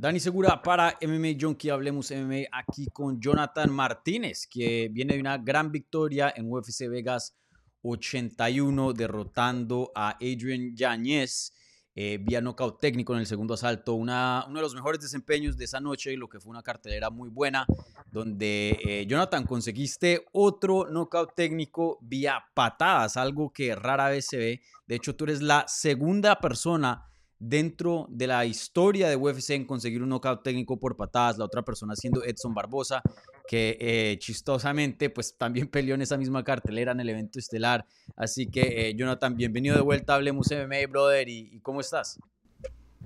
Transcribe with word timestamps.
Dani 0.00 0.20
Segura 0.20 0.62
para 0.62 0.96
MMA 1.02 1.36
Junkie, 1.40 1.70
hablemos 1.70 2.12
MMA 2.12 2.46
aquí 2.52 2.86
con 2.86 3.20
Jonathan 3.20 3.68
Martínez, 3.68 4.46
que 4.46 4.88
viene 4.92 5.14
de 5.14 5.20
una 5.20 5.38
gran 5.38 5.72
victoria 5.72 6.32
en 6.36 6.48
UFC 6.48 6.88
Vegas 6.88 7.36
81, 7.82 8.92
derrotando 8.92 9.90
a 9.96 10.10
Adrian 10.10 10.76
Yáñez 10.76 11.52
eh, 11.96 12.16
vía 12.20 12.40
knockout 12.40 12.78
técnico 12.78 13.12
en 13.14 13.18
el 13.18 13.26
segundo 13.26 13.54
asalto. 13.54 13.94
Una, 13.94 14.44
uno 14.46 14.60
de 14.60 14.62
los 14.62 14.76
mejores 14.76 15.00
desempeños 15.00 15.56
de 15.56 15.64
esa 15.64 15.80
noche, 15.80 16.16
lo 16.16 16.28
que 16.28 16.38
fue 16.38 16.50
una 16.50 16.62
cartelera 16.62 17.10
muy 17.10 17.28
buena, 17.28 17.66
donde 18.12 18.78
eh, 18.86 19.04
Jonathan 19.08 19.44
conseguiste 19.46 20.24
otro 20.30 20.88
knockout 20.88 21.34
técnico 21.34 21.98
vía 22.02 22.44
patadas, 22.54 23.16
algo 23.16 23.52
que 23.52 23.74
rara 23.74 24.10
vez 24.10 24.26
se 24.26 24.36
ve. 24.36 24.60
De 24.86 24.94
hecho, 24.94 25.16
tú 25.16 25.24
eres 25.24 25.42
la 25.42 25.64
segunda 25.66 26.38
persona 26.38 27.07
dentro 27.38 28.06
de 28.10 28.26
la 28.26 28.44
historia 28.44 29.08
de 29.08 29.16
UFC 29.16 29.50
en 29.50 29.64
conseguir 29.64 30.02
un 30.02 30.08
knockout 30.08 30.42
técnico 30.42 30.78
por 30.78 30.96
patadas, 30.96 31.38
la 31.38 31.44
otra 31.44 31.62
persona 31.62 31.94
siendo 31.94 32.24
Edson 32.24 32.52
Barbosa, 32.52 33.02
que 33.46 33.76
eh, 33.80 34.18
chistosamente 34.18 35.10
pues 35.10 35.36
también 35.36 35.68
peleó 35.70 35.94
en 35.94 36.02
esa 36.02 36.16
misma 36.16 36.42
cartelera 36.42 36.92
en 36.92 37.00
el 37.00 37.08
evento 37.08 37.38
estelar. 37.38 37.86
Así 38.16 38.46
que 38.48 38.88
eh, 38.88 38.94
Jonathan, 38.94 39.36
bienvenido 39.36 39.76
de 39.76 39.82
vuelta, 39.82 40.14
hablemos 40.14 40.48
MMA, 40.50 40.86
brother, 40.90 41.28
¿y, 41.28 41.60
cómo 41.60 41.80
estás? 41.80 42.18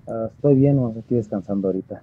Ah, 0.06 0.28
estoy 0.34 0.55
bien, 0.55 0.78
estoy 0.98 1.19
descansando 1.19 1.69
ahorita. 1.69 2.02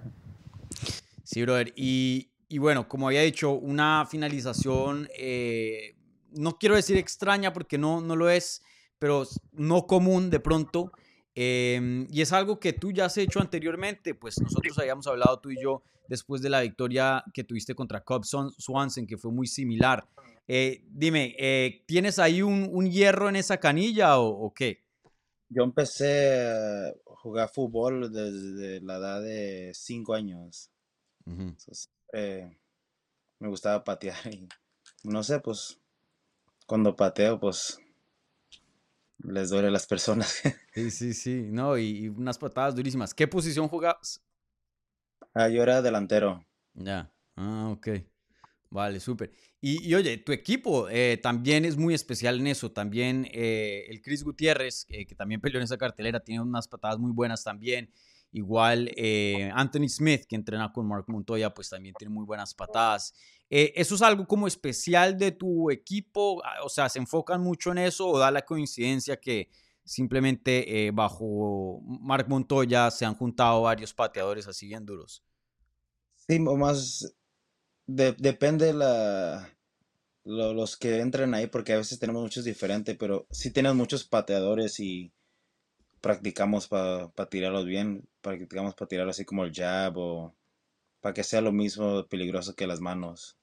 Sí, 1.24 1.42
brother, 1.42 1.74
y, 1.76 2.30
bueno, 2.60 2.88
como 2.88 3.08
había 3.08 3.22
dicho, 3.22 3.52
una 3.52 4.06
finalización, 4.10 5.08
eh, 5.18 5.96
no 6.32 6.58
quiero 6.58 6.76
decir 6.76 6.98
extraña 6.98 7.54
porque 7.54 7.78
no, 7.78 8.02
no 8.02 8.16
lo 8.16 8.30
es, 8.30 8.64
pero 9.00 9.24
no 9.52 9.88
común 9.88 10.30
de 10.30 10.40
pronto. 10.40 10.92
Em, 11.42 12.06
y 12.12 12.20
es 12.20 12.34
algo 12.34 12.60
que 12.60 12.74
tú 12.74 12.92
ya 12.92 13.06
has 13.06 13.18
hecho 13.18 13.40
anteriormente, 13.40 14.14
pues 14.14 14.42
nosotros 14.42 14.78
habíamos 14.78 15.08
hablado 15.08 15.40
tú 15.40 15.52
y 15.52 15.64
yo 15.64 15.84
después 16.10 16.42
de 16.42 16.50
la 16.50 16.60
victoria 16.60 17.24
que 17.34 17.46
tuviste 17.46 17.76
contra 17.76 18.04
Cobb 18.04 18.26
Swanson, 18.26 19.08
que 19.08 19.18
fue 19.18 19.32
muy 19.32 19.48
similar. 19.48 20.06
Eh, 20.50 20.84
dime, 20.90 21.38
eh, 21.40 21.86
¿tienes 21.86 22.20
ahí 22.20 22.42
un, 22.42 22.92
hierro 22.92 23.30
en 23.30 23.38
esa 23.38 23.58
canilla 23.58 24.20
o, 24.20 24.54
qué? 24.54 24.84
Yo 25.48 25.64
empecé 25.64 26.46
a 26.46 26.94
jugar 27.06 27.50
fútbol 27.54 28.12
desde 28.12 28.82
la 28.82 28.98
edad 28.98 29.22
de 29.22 29.72
5 29.74 30.16
años. 30.16 30.70
Eh, 32.12 32.52
me 33.40 33.48
gustaba 33.48 33.86
patear 33.86 34.18
y 34.30 34.50
no 35.06 35.24
sé, 35.24 35.40
pues 35.40 35.80
cuando 36.66 36.98
pateo, 36.98 37.40
pues 37.40 37.80
les 39.24 39.50
duele 39.50 39.68
a 39.68 39.72
las 39.72 39.88
personas. 39.88 40.42
Sí, 40.74 40.92
sí, 40.92 41.14
sí, 41.14 41.48
no, 41.50 41.78
y, 41.78 42.08
unas 42.08 42.38
patadas 42.38 42.74
durísimas. 42.74 43.14
¿Qué 43.14 43.28
posición 43.28 43.68
jugabas? 43.68 44.24
Ah, 45.34 45.50
yo 45.50 45.62
era 45.62 45.82
delantero. 45.82 46.46
Ya, 46.74 47.12
ah, 47.36 47.70
ok. 47.72 47.90
Vale, 48.70 49.00
súper. 49.02 49.32
Y, 49.60 49.94
oye, 49.94 50.18
tu 50.20 50.32
equipo 50.32 50.88
eh, 50.90 51.20
también 51.22 51.66
es 51.66 51.76
muy 51.76 51.94
especial 51.94 52.40
en 52.40 52.48
eso. 52.48 52.72
También 52.72 53.28
eh, 53.34 53.88
el 53.90 54.02
Chris 54.02 54.24
Gutiérrez, 54.24 54.86
que 54.86 55.16
también 55.16 55.42
peleó 55.42 55.60
en 55.60 55.66
esa 55.66 55.78
cartelera, 55.78 56.22
tiene 56.22 56.42
unas 56.42 56.68
patadas 56.68 56.98
muy 56.98 57.12
buenas 57.12 57.44
también. 57.44 57.92
Igual 58.32 58.92
eh, 58.96 59.50
Anthony 59.54 59.90
Smith, 59.90 60.26
que 60.28 60.36
entrena 60.36 60.72
con 60.72 60.88
Mark 60.88 61.06
Montoya, 61.08 61.54
pues 61.54 61.70
también 61.70 61.96
tiene 61.98 62.14
muy 62.14 62.26
buenas 62.26 62.54
patadas. 62.54 63.14
Eh, 63.50 63.74
¿Eso 63.76 63.96
es 63.96 64.02
algo 64.04 64.28
como 64.28 64.48
especial 64.48 65.18
de 65.18 65.32
tu 65.32 65.72
equipo? 65.72 66.42
Ah, 66.46 66.64
o 66.64 66.70
sea, 66.70 66.90
¿se 66.90 67.00
enfocan 67.00 67.42
mucho 67.42 67.72
en 67.72 67.80
eso 67.80 68.08
o 68.08 68.20
da 68.20 68.30
la 68.30 68.44
coincidencia 68.44 69.20
que 69.20 69.50
simplemente 69.84 70.86
eh, 70.86 70.92
bajo 70.92 71.82
Mark 71.84 72.28
Montoya 72.30 72.92
se 72.92 73.06
han 73.06 73.16
juntado 73.16 73.64
varios 73.64 73.94
pateadores 73.94 74.48
así 74.48 74.68
bien 74.68 74.86
duros? 74.86 75.24
Sí, 76.16 76.40
más 76.40 77.16
depende 77.88 78.72
la, 78.72 79.50
los 80.24 80.78
que 80.78 81.00
entren 81.00 81.34
ahí, 81.34 81.48
porque 81.48 81.74
a 81.74 81.78
veces 81.78 81.98
tenemos 81.98 82.22
muchos 82.22 82.44
diferentes, 82.44 82.96
pero 82.98 83.28
sí 83.32 83.52
tenemos 83.52 83.76
muchos 83.76 84.04
pateadores 84.04 84.80
y 84.80 85.12
practicamos 86.02 86.68
para 86.68 87.12
tirarlos 87.30 87.66
bien, 87.66 88.08
practicamos 88.22 88.76
para 88.76 88.88
tirar 88.88 89.10
así 89.10 89.26
como 89.26 89.44
el 89.44 89.54
jab 89.54 89.98
o 89.98 90.36
para 91.02 91.14
que 91.14 91.24
sea 91.24 91.42
lo 91.42 91.52
mismo 91.52 92.08
peligroso 92.08 92.56
que 92.56 92.68
las 92.68 92.82
manos. 92.82 93.38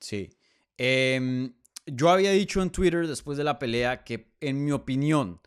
Sí. 0.00 0.30
Em, 0.76 1.54
yo 1.86 2.10
había 2.10 2.30
dicho 2.32 2.62
en 2.62 2.70
Twitter 2.70 3.06
después 3.06 3.38
de 3.38 3.44
la 3.44 3.58
pelea 3.58 4.04
que, 4.04 4.32
en 4.40 4.64
mi 4.64 4.72
opinión, 4.72 5.40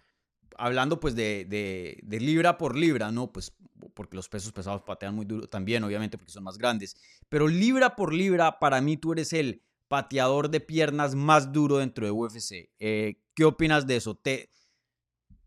hablando 0.58 1.00
pues 1.00 1.16
de, 1.16 1.46
de, 1.46 2.20
libra 2.20 2.58
por 2.58 2.76
libra, 2.76 3.12
¿no? 3.12 3.32
Pues 3.32 3.54
porque 3.94 4.16
los 4.16 4.28
pesos 4.28 4.52
pesados 4.52 4.82
patean 4.82 5.16
muy 5.16 5.26
duro 5.26 5.48
también, 5.48 5.84
obviamente, 5.84 6.18
porque 6.18 6.32
son 6.32 6.44
más 6.44 6.58
grandes. 6.58 6.96
Pero 7.30 7.48
libra 7.48 7.96
por 7.96 8.14
libra, 8.14 8.60
para 8.60 8.82
mí 8.82 8.98
tú 8.98 9.14
eres 9.14 9.34
el 9.34 9.62
pateador 9.88 10.50
de 10.50 10.60
piernas 10.60 11.16
más 11.16 11.52
duro 11.52 11.78
dentro 11.78 12.06
de 12.06 12.12
UFC. 12.12 12.70
Eh, 12.80 13.22
¿Qué 13.34 13.46
opinas 13.46 13.88
de 13.88 13.96
eso? 13.96 14.16
¿Te, 14.16 14.50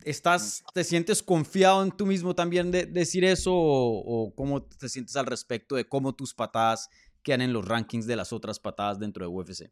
estás, 0.04 0.64
¿Te 0.74 0.84
sientes 0.84 1.22
confiado 1.22 1.82
en 1.82 1.92
tú 1.92 2.06
mismo 2.06 2.34
también 2.34 2.70
de, 2.70 2.86
decir 2.86 3.24
eso? 3.24 3.52
O, 3.54 3.98
o, 3.98 4.34
cómo 4.34 4.62
te 4.62 4.88
sientes 4.88 5.16
al 5.16 5.26
respecto 5.26 5.76
de 5.76 5.88
cómo 5.88 6.14
tus 6.14 6.34
patadas 6.34 6.88
quedan 7.22 7.42
en 7.42 7.52
los 7.52 7.66
rankings 7.66 8.06
de 8.06 8.16
las 8.16 8.32
otras 8.32 8.58
patadas 8.58 8.98
dentro 8.98 9.24
de 9.24 9.28
UFC. 9.28 9.70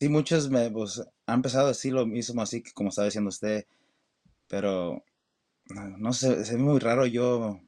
Sí, 0.00 0.08
muchos 0.08 0.50
me 0.50 0.70
pues, 0.70 1.02
han 1.26 1.36
empezado 1.36 1.66
a 1.66 1.68
decir 1.68 1.92
lo 1.92 2.06
mismo, 2.06 2.42
así 2.42 2.62
que 2.62 2.72
como 2.72 2.90
estaba 2.90 3.06
diciendo 3.06 3.28
usted, 3.28 3.66
pero 4.48 5.04
no 5.68 6.12
sé, 6.12 6.40
es 6.40 6.52
muy 6.58 6.78
raro 6.78 7.06
yo 7.06 7.60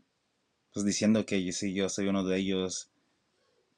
pues 0.73 0.85
diciendo 0.85 1.25
que 1.25 1.51
sí, 1.53 1.73
yo 1.73 1.89
soy 1.89 2.09
uno 2.09 2.23
de 2.25 2.37
ellos, 2.37 2.91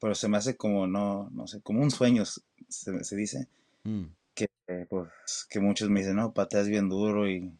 pero 0.00 0.16
se 0.16 0.28
me 0.28 0.36
hace 0.36 0.56
como, 0.56 0.88
no, 0.88 1.30
no 1.30 1.46
sé, 1.46 1.60
como 1.60 1.82
un 1.82 1.92
sueño, 1.92 2.24
se, 2.68 3.16
dice, 3.16 3.46
mm. 3.84 4.06
que, 4.34 4.48
pues, 4.90 5.46
que 5.48 5.60
muchos 5.60 5.90
me 5.90 6.00
dicen, 6.00 6.16
no, 6.16 6.34
pateas 6.34 6.66
bien 6.68 6.88
duro 6.88 7.28
y 7.28 7.52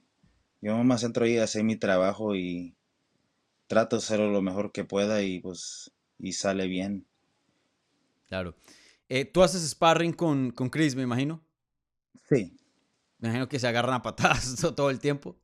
yo 0.60 0.76
más 0.84 1.02
entro 1.04 1.24
ahí 1.24 1.38
a 1.38 1.44
hacer 1.44 1.64
mi 1.64 1.76
trabajo 1.76 2.34
y 2.34 2.74
trato 3.66 3.96
de 3.96 4.02
hacerlo 4.02 4.30
lo 4.30 4.42
mejor 4.42 4.72
que 4.72 4.84
pueda 4.84 5.22
y 5.22 5.40
pues 5.40 5.92
y 6.18 6.32
sale 6.32 6.66
bien. 6.66 7.06
Claro. 8.26 8.56
Eh, 9.08 9.24
¿Tú 9.24 9.42
haces 9.42 9.68
sparring 9.68 10.12
con, 10.12 10.50
con 10.50 10.68
Chris, 10.68 10.94
me 10.94 11.02
imagino? 11.02 11.42
Sí. 12.28 12.56
Me 13.18 13.28
imagino 13.28 13.48
que 13.48 13.58
se 13.58 13.68
agarran 13.68 13.94
a 13.94 14.02
patadas 14.02 14.56
todo 14.76 14.90
el 14.90 15.00
tiempo. 15.00 15.38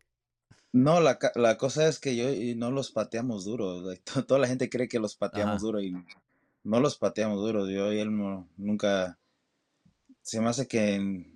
No, 0.72 1.00
la, 1.00 1.18
la 1.36 1.56
cosa 1.56 1.86
es 1.88 2.00
que 2.00 2.16
yo 2.16 2.32
y 2.32 2.56
no 2.56 2.70
los 2.70 2.90
pateamos 2.90 3.44
duro. 3.44 3.84
Toda 4.26 4.40
la 4.40 4.48
gente 4.48 4.68
cree 4.68 4.88
que 4.88 4.98
los 4.98 5.14
pateamos 5.14 5.62
duro 5.62 5.80
y 5.80 5.94
no 6.64 6.80
los 6.80 6.98
pateamos 6.98 7.40
duro. 7.40 7.70
Yo 7.70 7.92
y 7.92 8.00
él 8.00 8.10
nunca... 8.56 9.18
Se 10.22 10.40
me 10.40 10.48
hace 10.48 10.66
que 10.66 10.94
en 10.94 11.33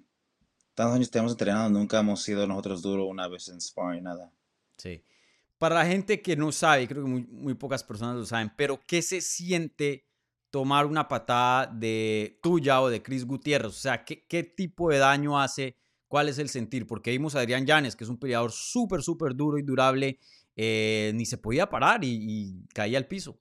tantos 0.78 0.94
años 0.94 1.08
que 1.08 1.18
hemos 1.18 1.32
entrenado 1.32 1.68
nunca 1.70 1.98
hemos 1.98 2.22
sido 2.22 2.46
nosotros 2.46 2.82
duro 2.82 3.06
una 3.06 3.26
vez 3.26 3.48
en 3.48 3.60
sparring, 3.60 4.04
nada. 4.04 4.32
Sí. 4.76 5.02
Para 5.58 5.74
la 5.74 5.86
gente 5.86 6.22
que 6.22 6.36
no 6.36 6.52
sabe, 6.52 6.86
creo 6.86 7.02
que 7.02 7.10
muy, 7.10 7.26
muy 7.26 7.54
pocas 7.54 7.82
personas 7.82 8.14
lo 8.14 8.24
saben, 8.24 8.52
pero 8.56 8.80
¿qué 8.86 9.02
se 9.02 9.20
siente 9.20 10.06
tomar 10.50 10.86
una 10.86 11.08
patada 11.08 11.66
de 11.66 12.38
tuya 12.40 12.80
o 12.80 12.88
de 12.88 13.02
Chris 13.02 13.24
Gutiérrez? 13.24 13.72
O 13.72 13.80
sea, 13.80 14.04
¿qué, 14.04 14.44
tipo 14.56 14.88
de 14.90 14.98
daño 14.98 15.40
hace? 15.40 15.74
¿Cuál 16.06 16.28
es 16.28 16.38
el 16.38 16.48
sentir? 16.48 16.86
Porque 16.86 17.10
vimos 17.10 17.34
a 17.34 17.40
Adrián 17.40 17.66
Llanes, 17.66 17.96
que 17.96 18.04
es 18.04 18.10
un 18.10 18.16
peleador 18.16 18.52
súper, 18.52 19.02
súper 19.02 19.34
duro 19.34 19.58
y 19.58 19.62
durable, 19.62 20.20
eh, 20.54 21.10
ni 21.16 21.26
se 21.26 21.38
podía 21.38 21.68
parar 21.68 22.04
y, 22.04 22.54
caía 22.72 22.98
al 22.98 23.08
piso. 23.08 23.40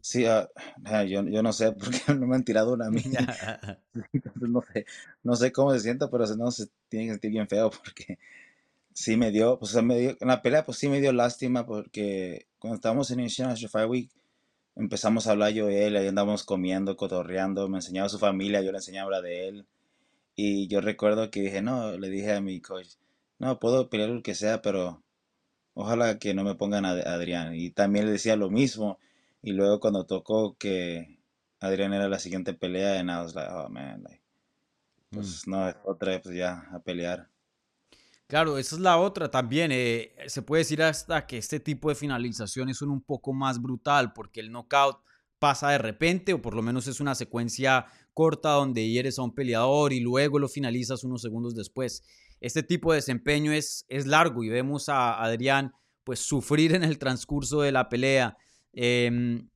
Sí, 0.00 0.24
ah, 0.26 0.48
yo, 1.04 1.22
yo, 1.26 1.42
no 1.42 1.52
sé 1.52 1.72
por 1.72 1.90
qué 1.90 2.14
no 2.14 2.26
me 2.26 2.36
han 2.36 2.44
tirado 2.44 2.72
una 2.72 2.90
mía. 2.90 3.80
no, 4.36 4.62
sé, 4.62 4.86
no 5.22 5.36
sé 5.36 5.52
cómo 5.52 5.72
se 5.72 5.80
siente, 5.80 6.06
pero 6.08 6.26
no 6.36 6.50
se 6.50 6.68
tiene 6.88 7.06
que 7.06 7.12
sentir 7.12 7.30
bien 7.30 7.48
feo 7.48 7.70
porque 7.70 8.18
sí 8.92 9.16
me 9.16 9.30
dio, 9.30 9.58
pues 9.58 9.74
me 9.82 9.98
dio, 9.98 10.16
en 10.20 10.28
la 10.28 10.42
pelea 10.42 10.64
pues 10.64 10.78
sí 10.78 10.88
me 10.88 11.00
dio 11.00 11.12
lástima 11.12 11.66
porque 11.66 12.46
cuando 12.58 12.76
estábamos 12.76 13.10
en 13.10 13.20
International 13.20 13.70
Fight 13.70 13.88
Week 13.88 14.10
empezamos 14.76 15.26
a 15.26 15.32
hablar 15.32 15.52
yo 15.52 15.70
y 15.70 15.76
él, 15.76 15.96
ahí 15.96 16.08
andábamos 16.08 16.44
comiendo, 16.44 16.96
cotorreando, 16.96 17.68
me 17.68 17.78
enseñaba 17.78 18.08
su 18.08 18.18
familia, 18.18 18.62
yo 18.62 18.72
le 18.72 18.78
enseñaba 18.78 19.10
la 19.10 19.22
de 19.22 19.48
él. 19.48 19.66
Y 20.36 20.68
yo 20.68 20.80
recuerdo 20.80 21.30
que 21.30 21.42
dije, 21.42 21.62
no, 21.62 21.92
le 21.98 22.08
dije 22.08 22.32
a 22.32 22.40
mi 22.40 22.60
coach, 22.60 22.94
no, 23.38 23.58
puedo 23.58 23.90
pelear 23.90 24.10
lo 24.10 24.22
que 24.22 24.34
sea, 24.34 24.62
pero 24.62 25.02
ojalá 25.74 26.18
que 26.18 26.34
no 26.34 26.44
me 26.44 26.54
pongan 26.54 26.84
a 26.86 26.92
Adrián. 26.92 27.54
Y 27.54 27.70
también 27.70 28.06
le 28.06 28.12
decía 28.12 28.36
lo 28.36 28.50
mismo. 28.50 28.98
Y 29.42 29.52
luego 29.52 29.80
cuando 29.80 30.04
tocó 30.04 30.56
que 30.56 31.20
Adrián 31.60 31.92
era 31.92 32.08
la 32.08 32.18
siguiente 32.18 32.54
pelea, 32.54 32.98
en 33.00 33.08
I 33.08 33.16
was 33.16 33.34
like, 33.34 33.50
oh 33.52 33.68
man, 33.68 34.04
pues 35.10 35.46
mm. 35.46 35.50
no, 35.50 35.74
otra 35.84 36.20
pues 36.20 36.34
ya 36.34 36.66
a 36.72 36.80
pelear. 36.80 37.28
Claro, 38.26 38.58
esa 38.58 38.76
es 38.76 38.80
la 38.80 38.96
otra 38.98 39.30
también. 39.30 39.72
Eh, 39.72 40.14
se 40.28 40.42
puede 40.42 40.60
decir 40.60 40.82
hasta 40.82 41.26
que 41.26 41.36
este 41.36 41.58
tipo 41.58 41.88
de 41.88 41.96
finalizaciones 41.96 42.76
son 42.76 42.90
un 42.90 43.00
poco 43.00 43.32
más 43.32 43.60
brutal 43.60 44.12
porque 44.12 44.38
el 44.38 44.52
knockout 44.52 45.00
pasa 45.40 45.70
de 45.70 45.78
repente 45.78 46.32
o 46.32 46.40
por 46.40 46.54
lo 46.54 46.62
menos 46.62 46.86
es 46.86 47.00
una 47.00 47.16
secuencia 47.16 47.86
corta 48.14 48.50
donde 48.50 48.88
hieres 48.88 49.18
a 49.18 49.22
un 49.22 49.34
peleador 49.34 49.92
y 49.92 50.00
luego 50.00 50.38
lo 50.38 50.48
finalizas 50.48 51.02
unos 51.02 51.22
segundos 51.22 51.56
después. 51.56 52.04
Este 52.40 52.62
tipo 52.62 52.92
de 52.92 52.96
desempeño 52.96 53.50
es, 53.50 53.84
es 53.88 54.06
largo 54.06 54.44
y 54.44 54.48
vemos 54.48 54.88
a 54.88 55.20
Adrián 55.20 55.72
pues 56.04 56.20
sufrir 56.20 56.74
en 56.74 56.84
el 56.84 56.98
transcurso 56.98 57.62
de 57.62 57.72
la 57.72 57.88
pelea. 57.88 58.36
Em, 58.72 59.48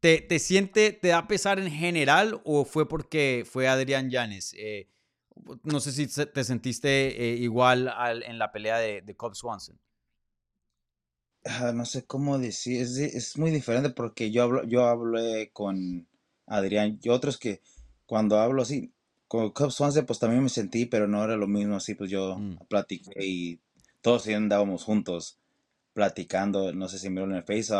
¿te, 0.00 0.20
¿te, 0.20 0.38
siente, 0.38 0.92
te 0.92 1.08
da 1.08 1.26
pesar 1.26 1.58
en 1.58 1.70
general 1.70 2.40
o 2.44 2.64
fue 2.64 2.88
porque 2.88 3.44
fue 3.48 3.68
Adrián 3.68 4.10
Llanes? 4.10 4.54
Eh, 4.56 4.88
no 5.62 5.80
sé 5.80 5.92
si 5.92 6.06
te 6.06 6.44
sentiste 6.44 7.22
eh, 7.22 7.36
igual 7.36 7.92
en 8.26 8.38
la 8.38 8.52
pelea 8.52 8.78
de, 8.78 9.02
de 9.02 9.16
Cobb 9.16 9.34
Swanson. 9.34 9.78
Ah, 11.44 11.72
no 11.74 11.84
sé 11.84 12.04
cómo 12.04 12.38
decir, 12.38 12.82
es, 12.82 12.98
es, 12.98 13.38
muy 13.38 13.50
diferente 13.50 13.90
porque 13.90 14.30
yo 14.30 14.42
hablo, 14.42 14.64
yo 14.64 14.84
hablé 14.84 15.50
con 15.52 16.06
Adrián 16.46 16.98
y 17.00 17.08
otros 17.08 17.38
que 17.38 17.62
cuando 18.06 18.38
hablo 18.38 18.62
así, 18.62 18.92
con 19.28 19.50
Cobb 19.52 19.70
Swanson 19.70 20.04
pues 20.04 20.18
también 20.18 20.42
me 20.42 20.48
sentí, 20.48 20.86
pero 20.86 21.06
no 21.06 21.22
era 21.24 21.36
lo 21.36 21.46
mismo 21.46 21.76
así, 21.76 21.94
pues 21.94 22.10
yo 22.10 22.36
mm. 22.38 22.66
platiqué 22.68 23.24
y 23.24 23.60
todos 24.00 24.26
andábamos 24.28 24.84
juntos 24.84 25.38
platicando, 25.92 26.72
no 26.72 26.88
sé 26.88 26.98
si 26.98 27.08
me 27.08 27.22
en 27.22 27.32
el 27.32 27.44
face 27.44 27.74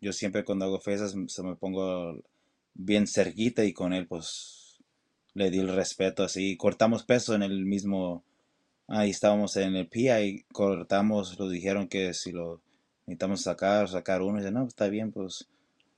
yo 0.00 0.12
siempre 0.12 0.44
cuando 0.44 0.64
hago 0.64 0.80
faces 0.80 1.14
se 1.26 1.42
me 1.42 1.56
pongo 1.56 2.22
bien 2.74 3.06
cerquita 3.06 3.64
y 3.64 3.72
con 3.72 3.92
él 3.92 4.06
pues 4.06 4.78
le 5.34 5.50
di 5.50 5.58
el 5.58 5.68
respeto 5.68 6.22
así, 6.24 6.56
cortamos 6.56 7.04
peso 7.04 7.34
en 7.34 7.42
el 7.42 7.64
mismo, 7.64 8.24
ahí 8.88 9.10
estábamos 9.10 9.56
en 9.56 9.76
el 9.76 9.88
PIA 9.88 10.22
y 10.22 10.42
cortamos, 10.52 11.38
lo 11.38 11.48
dijeron 11.48 11.88
que 11.88 12.12
si 12.14 12.32
lo 12.32 12.60
necesitamos 13.06 13.42
sacar, 13.42 13.88
sacar 13.88 14.22
uno, 14.22 14.38
y 14.38 14.40
dice, 14.40 14.52
no, 14.52 14.60
pues, 14.60 14.72
está 14.72 14.88
bien, 14.88 15.12
pues 15.12 15.48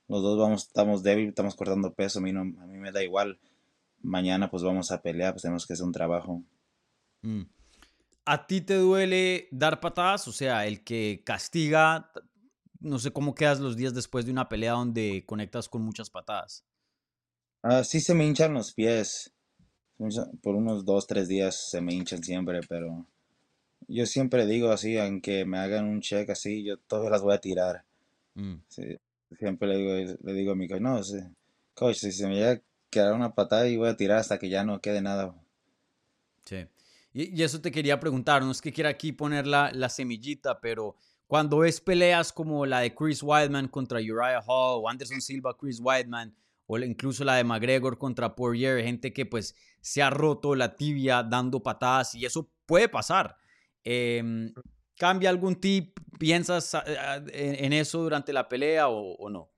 los 0.07 0.21
dos 0.21 0.37
vamos, 0.37 0.67
estamos 0.67 1.03
débiles, 1.03 1.29
estamos 1.29 1.55
cortando 1.55 1.93
peso, 1.93 2.19
a 2.19 2.21
mí, 2.21 2.31
no, 2.31 2.41
a 2.41 2.67
mí 2.67 2.77
me 2.77 2.91
da 2.91 3.03
igual, 3.03 3.39
mañana 4.01 4.49
pues 4.49 4.63
vamos 4.63 4.91
a 4.91 5.01
pelear, 5.01 5.33
pues 5.33 5.43
tenemos 5.43 5.65
que 5.65 5.73
hacer 5.73 5.85
un 5.85 5.91
trabajo. 5.91 6.43
Mm. 7.21 7.43
¿A 8.25 8.45
ti 8.45 8.61
te 8.61 8.75
duele 8.75 9.47
dar 9.51 9.79
patadas? 9.79 10.27
O 10.27 10.31
sea, 10.31 10.67
el 10.67 10.83
que 10.83 11.21
castiga, 11.25 12.11
no 12.81 12.99
sé 12.99 13.11
cómo 13.11 13.35
quedas 13.35 13.59
los 13.59 13.77
días 13.77 13.93
después 13.93 14.25
de 14.25 14.31
una 14.31 14.49
pelea 14.49 14.73
donde 14.73 15.23
conectas 15.25 15.69
con 15.69 15.83
muchas 15.83 16.09
patadas. 16.09 16.65
Ah, 17.63 17.83
sí 17.83 18.01
se 18.01 18.13
me 18.13 18.25
hinchan 18.25 18.53
los 18.53 18.73
pies. 18.73 19.31
Por 20.41 20.55
unos 20.55 20.83
dos, 20.83 21.05
tres 21.05 21.27
días 21.27 21.69
se 21.69 21.79
me 21.79 21.93
hinchan 21.93 22.23
siempre, 22.23 22.61
pero 22.67 23.05
yo 23.87 24.05
siempre 24.07 24.47
digo 24.47 24.71
así, 24.71 24.97
aunque 24.97 25.45
me 25.45 25.59
hagan 25.59 25.85
un 25.85 26.01
check 26.01 26.29
así, 26.31 26.63
yo 26.63 26.77
todas 26.77 27.11
las 27.11 27.21
voy 27.21 27.35
a 27.35 27.41
tirar. 27.41 27.85
Mm. 28.33 28.55
siempre 29.37 29.67
le 29.67 29.77
digo, 29.77 30.17
le 30.23 30.33
digo 30.33 30.53
a 30.53 30.55
mi 30.55 30.67
coach, 30.67 30.81
no, 30.81 31.01
coach, 31.75 31.97
si 31.97 32.11
se 32.11 32.27
me 32.27 32.35
llega 32.35 32.51
a 32.51 32.61
quedar 32.89 33.13
una 33.13 33.35
patada 33.35 33.67
y 33.67 33.77
voy 33.77 33.89
a 33.89 33.97
tirar 33.97 34.17
hasta 34.17 34.39
que 34.39 34.49
ya 34.49 34.63
no 34.63 34.81
quede 34.81 35.01
nada. 35.01 35.35
Sí. 36.45 36.65
Y, 37.13 37.43
eso 37.43 37.61
te 37.61 37.71
quería 37.71 37.99
preguntar, 37.99 38.41
no 38.41 38.51
es 38.51 38.61
que 38.61 38.73
quiera 38.73 38.89
aquí 38.89 39.11
poner 39.11 39.45
la, 39.45 39.71
la 39.71 39.89
semillita, 39.89 40.61
pero 40.61 40.95
cuando 41.31 41.59
ves 41.59 41.79
peleas 41.79 42.33
como 42.33 42.65
la 42.65 42.81
de 42.81 42.93
Chris 42.93 43.23
Weidman 43.23 43.69
contra 43.69 43.99
Uriah 43.99 44.43
Hall 44.45 44.81
o 44.83 44.89
Anderson 44.89 45.21
Silva, 45.21 45.55
Chris 45.57 45.79
Weidman, 45.79 46.35
o 46.67 46.77
incluso 46.77 47.23
la 47.23 47.35
de 47.35 47.45
McGregor 47.45 47.97
contra 47.97 48.35
Poirier, 48.35 48.83
gente 48.83 49.13
que 49.13 49.25
pues 49.25 49.55
se 49.79 50.01
ha 50.03 50.09
roto 50.09 50.55
la 50.55 50.75
tibia 50.75 51.23
dando 51.23 51.63
patadas 51.63 52.15
y 52.15 52.25
eso 52.25 52.51
puede 52.65 52.89
pasar. 52.89 53.37
Em, 53.81 54.53
¿Cambia 54.97 55.29
algún 55.29 55.55
tip? 55.55 55.97
¿Piensas 56.19 56.75
en 57.31 57.71
eso 57.71 58.03
durante 58.03 58.33
la 58.33 58.49
pelea 58.49 58.89
o, 58.89 59.29
no? 59.29 59.49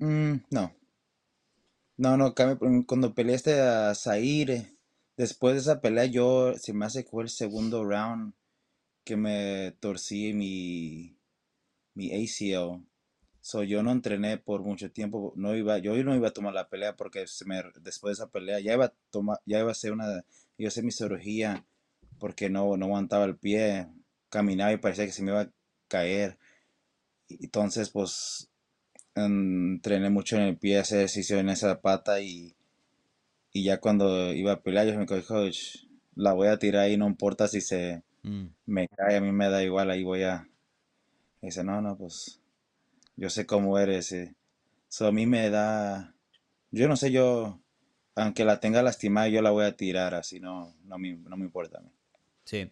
Mm, 0.00 0.38
no. 0.50 0.74
No, 1.98 2.16
no, 2.16 2.34
cuando 2.34 3.14
peleaste 3.14 3.60
a 3.60 3.94
Zaire, 3.94 4.76
después 5.16 5.54
de 5.54 5.60
esa 5.60 5.80
pelea 5.80 6.06
yo, 6.06 6.54
se 6.54 6.72
me 6.72 6.84
hace 6.84 7.04
que 7.04 7.10
fue 7.10 7.22
el 7.22 7.28
segundo 7.28 7.84
round 7.84 8.34
que 9.08 9.16
me 9.16 9.72
torcí 9.80 10.34
mi, 10.34 11.16
mi 11.94 12.10
ACL. 12.12 12.84
So, 13.40 13.62
yo 13.62 13.82
no 13.82 13.90
entrené 13.90 14.36
por 14.36 14.60
mucho 14.62 14.90
tiempo, 14.90 15.32
no 15.34 15.56
iba, 15.56 15.78
yo 15.78 15.94
no 16.04 16.14
iba 16.14 16.28
a 16.28 16.32
tomar 16.32 16.52
la 16.52 16.68
pelea 16.68 16.94
porque 16.94 17.26
se 17.26 17.46
me, 17.46 17.62
después 17.80 18.18
de 18.18 18.22
esa 18.22 18.30
pelea 18.30 18.60
ya 18.60 18.74
iba 18.74 18.84
a 18.84 18.94
tomar, 19.10 19.38
ya 19.46 19.60
iba 19.60 19.70
a 19.70 19.72
hacer 19.72 19.92
una, 19.92 20.18
a 20.18 20.24
hacer 20.66 20.84
mi 20.84 20.92
cirugía 20.92 21.64
porque 22.18 22.50
no, 22.50 22.76
no 22.76 22.84
aguantaba 22.84 23.24
el 23.24 23.38
pie, 23.38 23.88
caminaba 24.28 24.72
y 24.72 24.76
parecía 24.76 25.06
que 25.06 25.12
se 25.12 25.22
me 25.22 25.30
iba 25.30 25.40
a 25.40 25.50
caer. 25.88 26.36
Entonces, 27.30 27.88
pues, 27.88 28.50
entrené 29.14 30.10
mucho 30.10 30.36
en 30.36 30.42
el 30.42 30.58
pie, 30.58 30.80
ese 30.80 30.96
ejercicio 30.96 31.38
en 31.38 31.48
esa 31.48 31.80
pata 31.80 32.20
y, 32.20 32.54
y 33.54 33.64
ya 33.64 33.80
cuando 33.80 34.34
iba 34.34 34.52
a 34.52 34.62
pelear, 34.62 34.86
yo 34.86 34.98
me 34.98 35.06
dijo, 35.06 35.44
la 36.14 36.34
voy 36.34 36.48
a 36.48 36.58
tirar 36.58 36.82
ahí, 36.82 36.98
no 36.98 37.06
importa 37.06 37.48
si 37.48 37.62
se 37.62 38.02
mm. 38.22 38.46
me 38.66 38.88
cae, 38.88 39.16
a 39.16 39.20
mí 39.20 39.32
me 39.32 39.48
da 39.48 39.62
igual, 39.62 39.90
ahí 39.90 40.02
voy 40.02 40.22
a... 40.22 40.48
dice, 41.42 41.64
no, 41.64 41.80
no, 41.80 41.96
pues, 41.96 42.40
yo 43.16 43.30
sé 43.30 43.46
cómo 43.46 43.78
eres. 43.78 44.12
Eso 44.12 45.06
a 45.06 45.12
mí 45.12 45.26
me 45.26 45.50
da... 45.50 46.14
Yo 46.70 46.88
no 46.88 46.96
sé, 46.96 47.10
yo, 47.10 47.60
aunque 48.14 48.44
la 48.44 48.60
tenga 48.60 48.82
lastimada, 48.82 49.28
yo 49.28 49.42
la 49.42 49.50
voy 49.50 49.64
a 49.64 49.76
tirar, 49.76 50.14
así 50.14 50.40
no, 50.40 50.74
no, 50.84 50.98
me, 50.98 51.16
no 51.16 51.36
me 51.36 51.44
importa 51.44 51.78
a 51.78 51.82
mí. 51.82 51.90
Sí. 52.44 52.70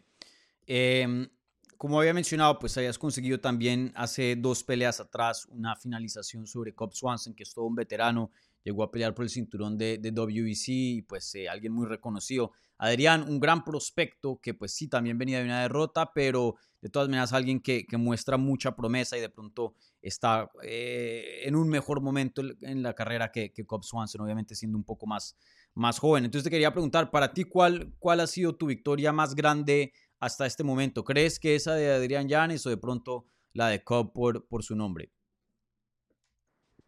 Em, 0.66 1.28
como 1.76 2.00
había 2.00 2.14
mencionado, 2.14 2.58
pues 2.58 2.76
hayas 2.78 2.98
conseguido 2.98 3.40
también 3.40 3.92
hace 3.94 4.36
dos 4.36 4.64
peleas 4.64 5.00
atrás 5.00 5.46
una 5.50 5.76
finalización 5.76 6.46
sobre 6.46 6.74
Cobb 6.74 6.94
Swanson, 6.94 7.34
que 7.34 7.42
es 7.42 7.52
todo 7.52 7.66
un 7.66 7.74
veterano, 7.74 8.30
llegó 8.66 8.82
a 8.82 8.90
pelear 8.90 9.14
por 9.14 9.24
el 9.24 9.30
cinturón 9.30 9.78
de, 9.78 9.96
de 9.98 10.10
WBC 10.10 10.68
y 10.68 11.02
pues 11.02 11.32
eh, 11.36 11.48
alguien 11.48 11.72
muy 11.72 11.86
reconocido. 11.86 12.50
Adrián, 12.78 13.24
un 13.28 13.38
gran 13.38 13.62
prospecto 13.62 14.40
que 14.42 14.54
pues 14.54 14.72
sí, 14.72 14.88
también 14.88 15.16
venía 15.16 15.38
de 15.38 15.44
una 15.44 15.62
derrota, 15.62 16.10
pero 16.12 16.56
de 16.82 16.88
todas 16.88 17.08
maneras 17.08 17.32
alguien 17.32 17.60
que, 17.60 17.86
que 17.86 17.96
muestra 17.96 18.36
mucha 18.36 18.74
promesa 18.74 19.16
y 19.16 19.20
de 19.20 19.28
pronto 19.28 19.74
está 20.02 20.50
eh, 20.64 21.42
en 21.44 21.54
un 21.54 21.68
mejor 21.68 22.00
momento 22.00 22.42
en 22.60 22.82
la 22.82 22.92
carrera 22.92 23.30
que, 23.30 23.52
que 23.52 23.64
Cobb 23.64 23.84
Swanson, 23.84 24.22
obviamente 24.22 24.56
siendo 24.56 24.76
un 24.76 24.84
poco 24.84 25.06
más, 25.06 25.36
más 25.74 26.00
joven. 26.00 26.24
Entonces 26.24 26.42
te 26.42 26.50
quería 26.50 26.72
preguntar, 26.72 27.12
para 27.12 27.32
ti, 27.32 27.44
¿cuál, 27.44 27.94
cuál 28.00 28.18
ha 28.18 28.26
sido 28.26 28.56
tu 28.56 28.66
victoria 28.66 29.12
más 29.12 29.36
grande 29.36 29.92
hasta 30.18 30.44
este 30.44 30.64
momento? 30.64 31.04
¿Crees 31.04 31.38
que 31.38 31.54
esa 31.54 31.76
de 31.76 31.92
Adrián 31.92 32.28
Llanes 32.28 32.66
o 32.66 32.70
de 32.70 32.78
pronto 32.78 33.26
la 33.52 33.68
de 33.68 33.84
Cobb 33.84 34.12
por, 34.12 34.48
por 34.48 34.64
su 34.64 34.74
nombre? 34.74 35.12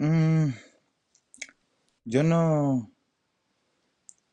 Mm, 0.01 0.49
yo 2.09 2.23
no. 2.23 2.91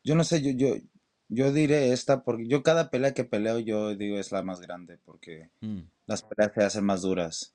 Yo 0.03 0.15
no 0.15 0.23
sé, 0.23 0.41
yo, 0.41 0.51
yo, 0.51 0.81
yo 1.29 1.51
diré 1.51 1.91
esta 1.91 2.23
porque 2.23 2.47
yo 2.47 2.63
cada 2.63 2.89
pelea 2.89 3.13
que 3.13 3.25
peleo 3.25 3.59
yo 3.59 3.95
digo 3.95 4.17
es 4.17 4.31
la 4.31 4.43
más 4.43 4.61
grande 4.61 4.97
porque 5.03 5.49
mm. 5.61 5.79
las 6.07 6.23
peleas 6.23 6.53
se 6.53 6.63
hacen 6.63 6.85
más 6.85 7.01
duras. 7.01 7.53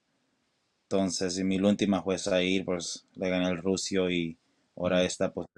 Entonces, 0.82 1.38
y 1.38 1.44
mi 1.44 1.58
última 1.58 2.02
fue 2.02 2.16
ir 2.44 2.64
pues 2.64 3.06
le 3.14 3.30
gané 3.30 3.46
al 3.46 3.62
Rusio 3.62 4.10
y 4.10 4.36
ahora 4.76 4.98
mm. 4.98 5.06
esta, 5.06 5.32
pues 5.32 5.48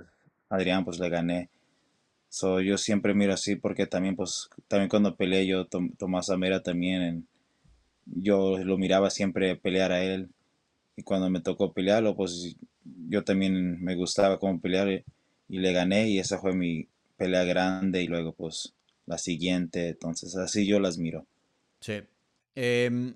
Adrián, 0.48 0.84
pues 0.84 0.98
le 0.98 1.08
gané. 1.08 1.50
So, 2.28 2.60
yo 2.60 2.78
siempre 2.78 3.14
miro 3.14 3.34
así 3.34 3.56
porque 3.56 3.86
también, 3.86 4.16
pues, 4.16 4.48
también 4.68 4.88
cuando 4.88 5.16
peleé 5.16 5.46
yo, 5.46 5.66
Tomás 5.66 6.30
Amera 6.30 6.62
también, 6.62 7.26
yo 8.06 8.58
lo 8.58 8.78
miraba 8.78 9.10
siempre 9.10 9.56
pelear 9.56 9.92
a 9.92 10.02
él. 10.02 10.30
Y 10.96 11.02
cuando 11.02 11.30
me 11.30 11.40
tocó 11.40 11.72
pelearlo, 11.72 12.14
pues 12.14 12.56
yo 12.84 13.24
también 13.24 13.82
me 13.82 13.94
gustaba 13.94 14.38
como 14.38 14.60
pelear 14.60 14.88
y, 14.90 15.04
le 15.48 15.72
gané 15.72 16.08
y 16.08 16.18
esa 16.18 16.38
fue 16.38 16.54
mi 16.54 16.88
pelea 17.16 17.44
grande 17.44 18.02
y 18.02 18.06
luego 18.06 18.32
pues 18.32 18.72
la 19.06 19.18
siguiente. 19.18 19.88
Entonces 19.88 20.34
así 20.36 20.66
yo 20.66 20.80
las 20.80 20.96
miro. 20.98 21.26
Sí. 21.80 22.00
Em, 22.54 23.14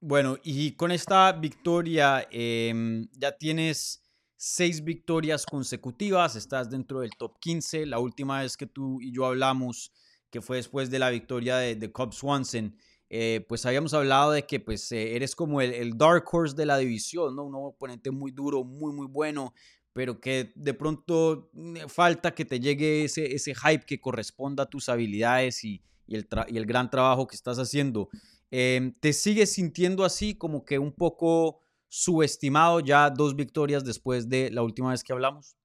bueno, 0.00 0.38
y 0.44 0.72
con 0.72 0.92
esta 0.92 1.32
victoria 1.32 2.26
em, 2.30 3.08
ya 3.12 3.36
tienes 3.36 4.02
seis 4.36 4.82
victorias 4.82 5.44
consecutivas, 5.44 6.36
estás 6.36 6.70
dentro 6.70 7.00
del 7.00 7.10
top 7.18 7.38
15. 7.40 7.86
La 7.86 7.98
última 7.98 8.42
vez 8.42 8.56
que 8.56 8.66
tú 8.66 9.00
y 9.00 9.12
yo 9.12 9.26
hablamos, 9.26 9.92
que 10.30 10.40
fue 10.40 10.58
después 10.58 10.88
de 10.90 10.98
la 11.00 11.10
victoria 11.10 11.56
de, 11.56 11.74
de 11.74 11.92
Cobb 11.92 12.12
Swanson, 12.12 12.76
eh, 13.12 13.44
pues 13.48 13.66
habíamos 13.66 13.92
hablado 13.92 14.30
de 14.30 14.46
que 14.46 14.60
pues 14.60 14.92
eh, 14.92 15.16
eres 15.16 15.34
como 15.34 15.60
el, 15.60 15.98
dark 15.98 16.24
horse 16.30 16.54
de 16.54 16.64
la 16.64 16.78
división, 16.78 17.34
¿no? 17.34 17.42
Un 17.42 17.56
oponente 17.56 18.12
muy 18.12 18.30
duro, 18.30 18.62
muy, 18.62 18.92
muy 18.92 19.08
bueno, 19.08 19.52
pero 19.92 20.20
que 20.20 20.52
de 20.54 20.74
pronto 20.74 21.50
mm, 21.52 21.88
falta 21.88 22.32
que 22.32 22.44
te 22.44 22.60
llegue 22.60 23.04
ese, 23.04 23.34
ese 23.34 23.52
hype 23.52 23.84
que 23.84 24.00
corresponda 24.00 24.62
a 24.62 24.70
tus 24.70 24.88
habilidades 24.88 25.64
y, 25.64 25.82
el, 26.06 26.28
el, 26.48 26.66
gran 26.66 26.88
trabajo 26.88 27.26
que 27.26 27.34
estás 27.34 27.58
haciendo. 27.58 28.08
Em, 28.50 28.92
¿Te 29.00 29.12
sigues 29.12 29.52
sintiendo 29.52 30.04
así 30.04 30.34
como 30.36 30.64
que 30.64 30.78
un 30.78 30.92
poco 30.92 31.60
subestimado 31.88 32.78
ya 32.78 33.10
dos 33.10 33.34
victorias 33.34 33.84
después 33.84 34.28
de 34.28 34.50
la 34.50 34.62
última 34.62 34.90
vez 34.90 35.02
que 35.02 35.12
hablamos? 35.12 35.56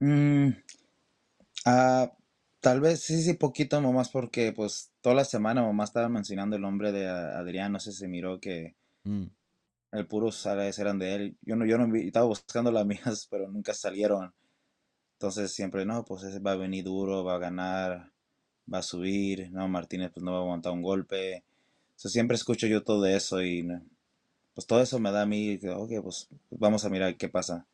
Mm, 0.00 0.48
ah, 1.66 2.10
tal 2.62 2.80
vez 2.80 3.00
sí, 3.00 3.20
sí, 3.22 3.34
poquito 3.34 3.80
más 3.82 4.08
porque 4.08 4.52
pues 4.52 4.92
toda 5.00 5.16
la 5.16 5.24
semana 5.24 5.62
mamá 5.62 5.82
estaba 5.82 6.08
mencionando 6.08 6.54
el 6.56 6.62
nombre 6.62 6.92
de 6.92 7.08
Adrián, 7.08 7.72
no 7.72 7.80
sé 7.80 7.90
si 7.90 7.98
se 7.98 8.08
miró 8.08 8.38
que 8.40 8.76
mm. 9.02 9.24
el 9.90 10.06
puro 10.06 10.30
sales 10.30 10.78
eran 10.78 10.98
de 10.98 11.14
él. 11.14 11.36
Yo 11.42 11.56
no, 11.56 11.66
yo 11.66 11.76
no 11.76 11.94
estaba 11.96 12.24
buscando 12.26 12.70
las 12.70 12.86
mías, 12.86 13.26
pero 13.28 13.48
nunca 13.48 13.74
salieron. 13.74 14.32
Entonces 15.14 15.52
siempre, 15.52 15.84
no, 15.84 16.04
pues 16.04 16.22
ese 16.22 16.38
va 16.38 16.52
a 16.52 16.56
venir 16.56 16.84
duro, 16.84 17.24
va 17.24 17.34
a 17.34 17.38
ganar, 17.38 18.12
va 18.72 18.78
a 18.78 18.82
subir, 18.82 19.50
no, 19.50 19.66
Martínez 19.68 20.12
pues 20.14 20.22
no 20.22 20.32
va 20.32 20.38
a 20.38 20.42
aguantar 20.42 20.72
un 20.72 20.82
golpe. 20.82 21.42
siempre 21.96 22.36
escucho 22.36 22.68
yo 22.68 22.84
todo 22.84 23.06
eso 23.06 23.42
y 23.42 23.68
pues 24.54 24.66
todo 24.68 24.80
eso 24.80 25.00
me 25.00 25.10
da 25.10 25.22
a 25.22 25.26
mí, 25.26 25.58
ok, 25.68 25.90
pues 26.00 26.28
vamos 26.50 26.84
a 26.84 26.90
mirar 26.90 27.16
qué 27.16 27.28
pasa. 27.28 27.66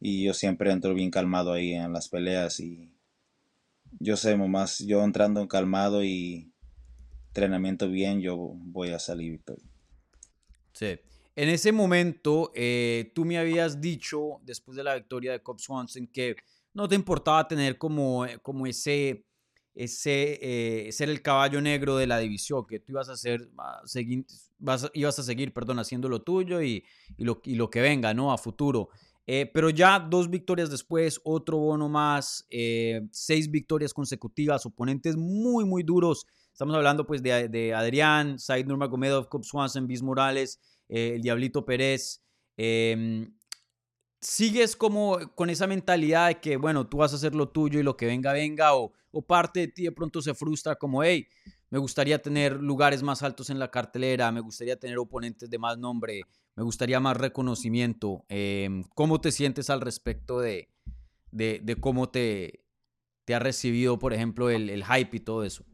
Y 0.00 0.24
yo 0.24 0.32
siempre 0.32 0.72
entro 0.72 0.94
bien 0.94 1.10
calmado 1.10 1.52
ahí 1.52 1.74
en 1.74 1.92
las 1.92 2.08
peleas 2.08 2.60
y 2.60 2.95
yo 3.98 4.16
sé 4.16 4.36
más, 4.36 4.78
yo 4.80 5.02
entrando 5.02 5.46
calmado 5.48 6.04
y 6.04 6.52
entrenamiento 7.28 7.88
bien, 7.88 8.20
yo 8.20 8.36
voy 8.36 8.90
a 8.90 8.98
salir 8.98 9.32
victoria. 9.32 9.64
Sí. 10.72 10.98
En 11.34 11.50
ese 11.50 11.70
momento, 11.70 12.50
eh, 12.54 13.12
tú 13.14 13.26
me 13.26 13.36
habías 13.36 13.80
dicho, 13.80 14.40
después 14.42 14.76
de 14.76 14.84
la 14.84 14.94
victoria 14.94 15.32
de 15.32 15.42
Cobb 15.42 15.60
Swanson, 15.60 16.06
que 16.06 16.36
no 16.72 16.88
te 16.88 16.94
importaba 16.94 17.46
tener 17.46 17.76
como, 17.76 18.24
eh, 18.24 18.38
como 18.40 18.66
ese, 18.66 19.26
ese 19.74 20.38
eh, 20.88 20.92
ser 20.92 21.10
el 21.10 21.20
caballo 21.20 21.60
negro 21.60 21.96
de 21.98 22.06
la 22.06 22.18
división, 22.18 22.66
que 22.66 22.80
tú 22.80 22.92
ibas 22.92 23.10
a 23.10 23.12
hacer, 23.12 23.50
seguir, 23.84 24.24
vas, 24.58 24.90
ibas 24.94 25.18
a 25.18 25.22
seguir, 25.22 25.52
perdón, 25.52 25.78
haciendo 25.78 26.08
lo 26.08 26.22
tuyo 26.22 26.62
y, 26.62 26.84
y, 27.18 27.24
lo, 27.24 27.42
y 27.44 27.54
lo 27.54 27.68
que 27.68 27.82
venga, 27.82 28.14
¿no? 28.14 28.32
A 28.32 28.38
futuro. 28.38 28.88
Eh, 29.28 29.50
pero 29.52 29.70
ya 29.70 29.98
dos 29.98 30.30
victorias 30.30 30.70
después, 30.70 31.20
otro 31.24 31.58
bono 31.58 31.88
más, 31.88 32.46
eh, 32.48 33.02
seis 33.10 33.50
victorias 33.50 33.92
consecutivas, 33.92 34.64
oponentes 34.66 35.16
muy, 35.16 35.64
muy 35.64 35.82
duros. 35.82 36.26
Estamos 36.52 36.76
hablando 36.76 37.06
pues 37.06 37.22
de, 37.22 37.48
de 37.48 37.74
Adrián, 37.74 38.38
Said 38.38 38.66
Nurmagomedov, 38.66 39.28
Cobb 39.28 39.44
Swanson, 39.44 39.86
Bis 39.88 40.02
Morales, 40.02 40.60
eh, 40.88 41.14
el 41.16 41.22
Diablito 41.22 41.64
Pérez. 41.64 42.22
Em, 42.56 43.34
¿Sigues 44.20 44.76
como 44.76 45.18
con 45.34 45.50
esa 45.50 45.66
mentalidad 45.66 46.28
de 46.28 46.40
que, 46.40 46.56
bueno, 46.56 46.88
tú 46.88 46.98
vas 46.98 47.12
a 47.12 47.16
hacer 47.16 47.34
lo 47.34 47.48
tuyo 47.48 47.78
y 47.80 47.82
lo 47.82 47.96
que 47.96 48.06
venga, 48.06 48.32
venga? 48.32 48.74
O, 48.74 48.92
o 49.10 49.22
parte 49.26 49.60
de 49.60 49.68
ti 49.68 49.84
de 49.84 49.92
pronto 49.92 50.22
se 50.22 50.34
frustra 50.34 50.76
como, 50.76 51.02
hey, 51.02 51.28
me 51.68 51.78
gustaría 51.78 52.22
tener 52.22 52.54
lugares 52.54 53.02
más 53.02 53.22
altos 53.22 53.50
en 53.50 53.58
la 53.58 53.70
cartelera, 53.70 54.30
me 54.32 54.40
gustaría 54.40 54.78
tener 54.78 54.98
oponentes 54.98 55.50
de 55.50 55.58
más 55.58 55.76
nombre, 55.78 56.22
me 56.56 56.62
gustaría 56.62 56.98
más 57.00 57.16
reconocimiento. 57.16 58.24
Em, 58.28 58.82
¿Cómo 58.94 59.20
te 59.20 59.30
sientes 59.30 59.70
al 59.70 59.82
respecto 59.82 60.40
de, 60.40 60.68
de, 61.30 61.76
cómo 61.78 62.08
te, 62.08 62.64
te, 63.26 63.34
ha 63.34 63.38
recibido, 63.38 63.98
por 63.98 64.14
ejemplo, 64.14 64.48
el, 64.48 64.70
el 64.70 64.84
hype 64.84 65.18
y 65.18 65.20
todo 65.20 65.44
eso? 65.44 65.64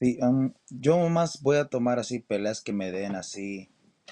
Sí, 0.00 0.18
um, 0.20 0.52
yo 0.68 1.08
más 1.08 1.40
voy 1.42 1.58
a 1.58 1.66
tomar 1.66 2.00
así 2.00 2.18
peleas 2.18 2.60
que 2.60 2.72
me 2.72 2.90
den 2.90 3.14
así 3.14 3.70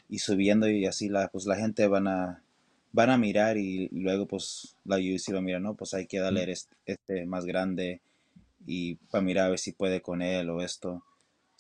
y 0.08 0.20
subiendo 0.20 0.68
y 0.68 0.86
así 0.86 1.08
la, 1.08 1.28
pues 1.28 1.46
la 1.46 1.56
gente 1.56 1.88
van 1.88 2.06
a, 2.06 2.44
van 2.92 3.10
a 3.10 3.18
mirar 3.18 3.56
y 3.56 3.88
luego 3.90 4.28
pues 4.28 4.76
la 4.84 4.96
UFC 4.96 5.34
va 5.34 5.38
a 5.38 5.42
mirar, 5.42 5.60
no, 5.60 5.74
pues 5.74 5.94
hay 5.94 6.06
que 6.06 6.20
darle 6.20 6.48
este, 6.50 6.76
este 6.86 7.26
más 7.26 7.44
grande 7.44 8.02
y 8.66 8.96
para 9.10 9.22
mirar 9.22 9.46
a 9.46 9.50
ver 9.50 9.58
si 9.58 9.72
puede 9.72 10.00
con 10.00 10.22
él 10.22 10.48
o 10.50 10.62
esto. 10.62 11.02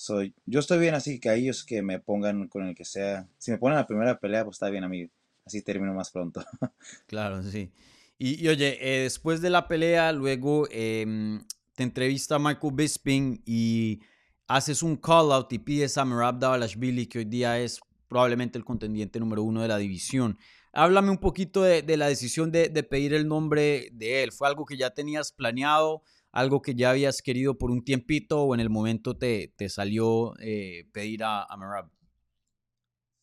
Soy, 0.00 0.34
yo 0.46 0.60
estoy 0.60 0.78
bien 0.78 0.94
así, 0.94 1.20
que 1.20 1.28
a 1.28 1.34
ellos 1.34 1.62
que 1.62 1.82
me 1.82 1.98
pongan 2.00 2.48
con 2.48 2.66
el 2.66 2.74
que 2.74 2.86
sea. 2.86 3.28
Si 3.36 3.50
me 3.50 3.58
ponen 3.58 3.76
la 3.76 3.86
primera 3.86 4.18
pelea, 4.18 4.44
pues 4.44 4.54
está 4.54 4.70
bien 4.70 4.82
a 4.82 4.88
mí. 4.88 5.10
Así 5.44 5.60
termino 5.60 5.92
más 5.92 6.10
pronto. 6.10 6.42
claro, 7.06 7.42
sí. 7.42 7.70
Y, 8.16 8.48
oye, 8.48 8.78
eh, 8.80 9.02
después 9.02 9.42
de 9.42 9.50
la 9.50 9.68
pelea, 9.68 10.10
luego 10.12 10.66
em, 10.70 11.44
te 11.74 11.82
entrevista 11.82 12.38
Michael 12.38 12.72
Bisping 12.72 13.42
y 13.44 14.00
haces 14.46 14.82
un 14.82 14.96
call 14.96 15.32
out 15.32 15.52
y 15.52 15.58
pides 15.58 15.98
a 15.98 16.06
Merab 16.06 16.38
Davalashvili, 16.38 17.06
que 17.06 17.18
hoy 17.18 17.26
día 17.26 17.58
es 17.58 17.78
probablemente 18.08 18.56
el 18.56 18.64
contendiente 18.64 19.20
número 19.20 19.42
uno 19.42 19.60
de 19.60 19.68
la 19.68 19.76
división. 19.76 20.38
Háblame 20.72 21.10
un 21.10 21.18
poquito 21.18 21.60
de, 21.60 21.84
la 21.98 22.08
decisión 22.08 22.50
de, 22.50 22.70
de, 22.70 22.82
pedir 22.84 23.12
el 23.12 23.28
nombre 23.28 23.90
de 23.92 24.22
él. 24.22 24.32
¿Fue 24.32 24.48
algo 24.48 24.64
que 24.64 24.78
ya 24.78 24.94
tenías 24.94 25.30
planeado? 25.30 26.02
Algo 26.32 26.62
que 26.62 26.74
ya 26.74 26.90
habías 26.90 27.22
querido 27.22 27.58
por 27.58 27.70
un 27.70 27.84
tiempito 27.84 28.42
o 28.42 28.54
en 28.54 28.60
el 28.60 28.70
momento 28.70 29.16
te, 29.16 29.52
te 29.56 29.68
salió 29.68 30.34
eh, 30.40 30.86
pedir 30.92 31.24
a, 31.24 31.44
a 31.44 31.56
Marab? 31.56 31.90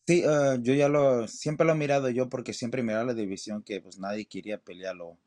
Sí, 0.06 0.24
ah, 0.26 0.56
yo 0.60 0.72
ya 0.74 0.88
lo, 0.88 1.28
siempre 1.28 1.66
lo 1.66 1.72
he 1.72 1.76
mirado 1.76 2.08
yo 2.08 2.28
porque 2.30 2.54
siempre 2.54 2.80
he 2.80 2.84
mirado 2.84 3.04
la 3.04 3.14
división 3.14 3.62
que 3.62 3.80
pues 3.80 3.98
nadie 3.98 4.26
quería 4.26 4.58
pelearlo. 4.58 5.18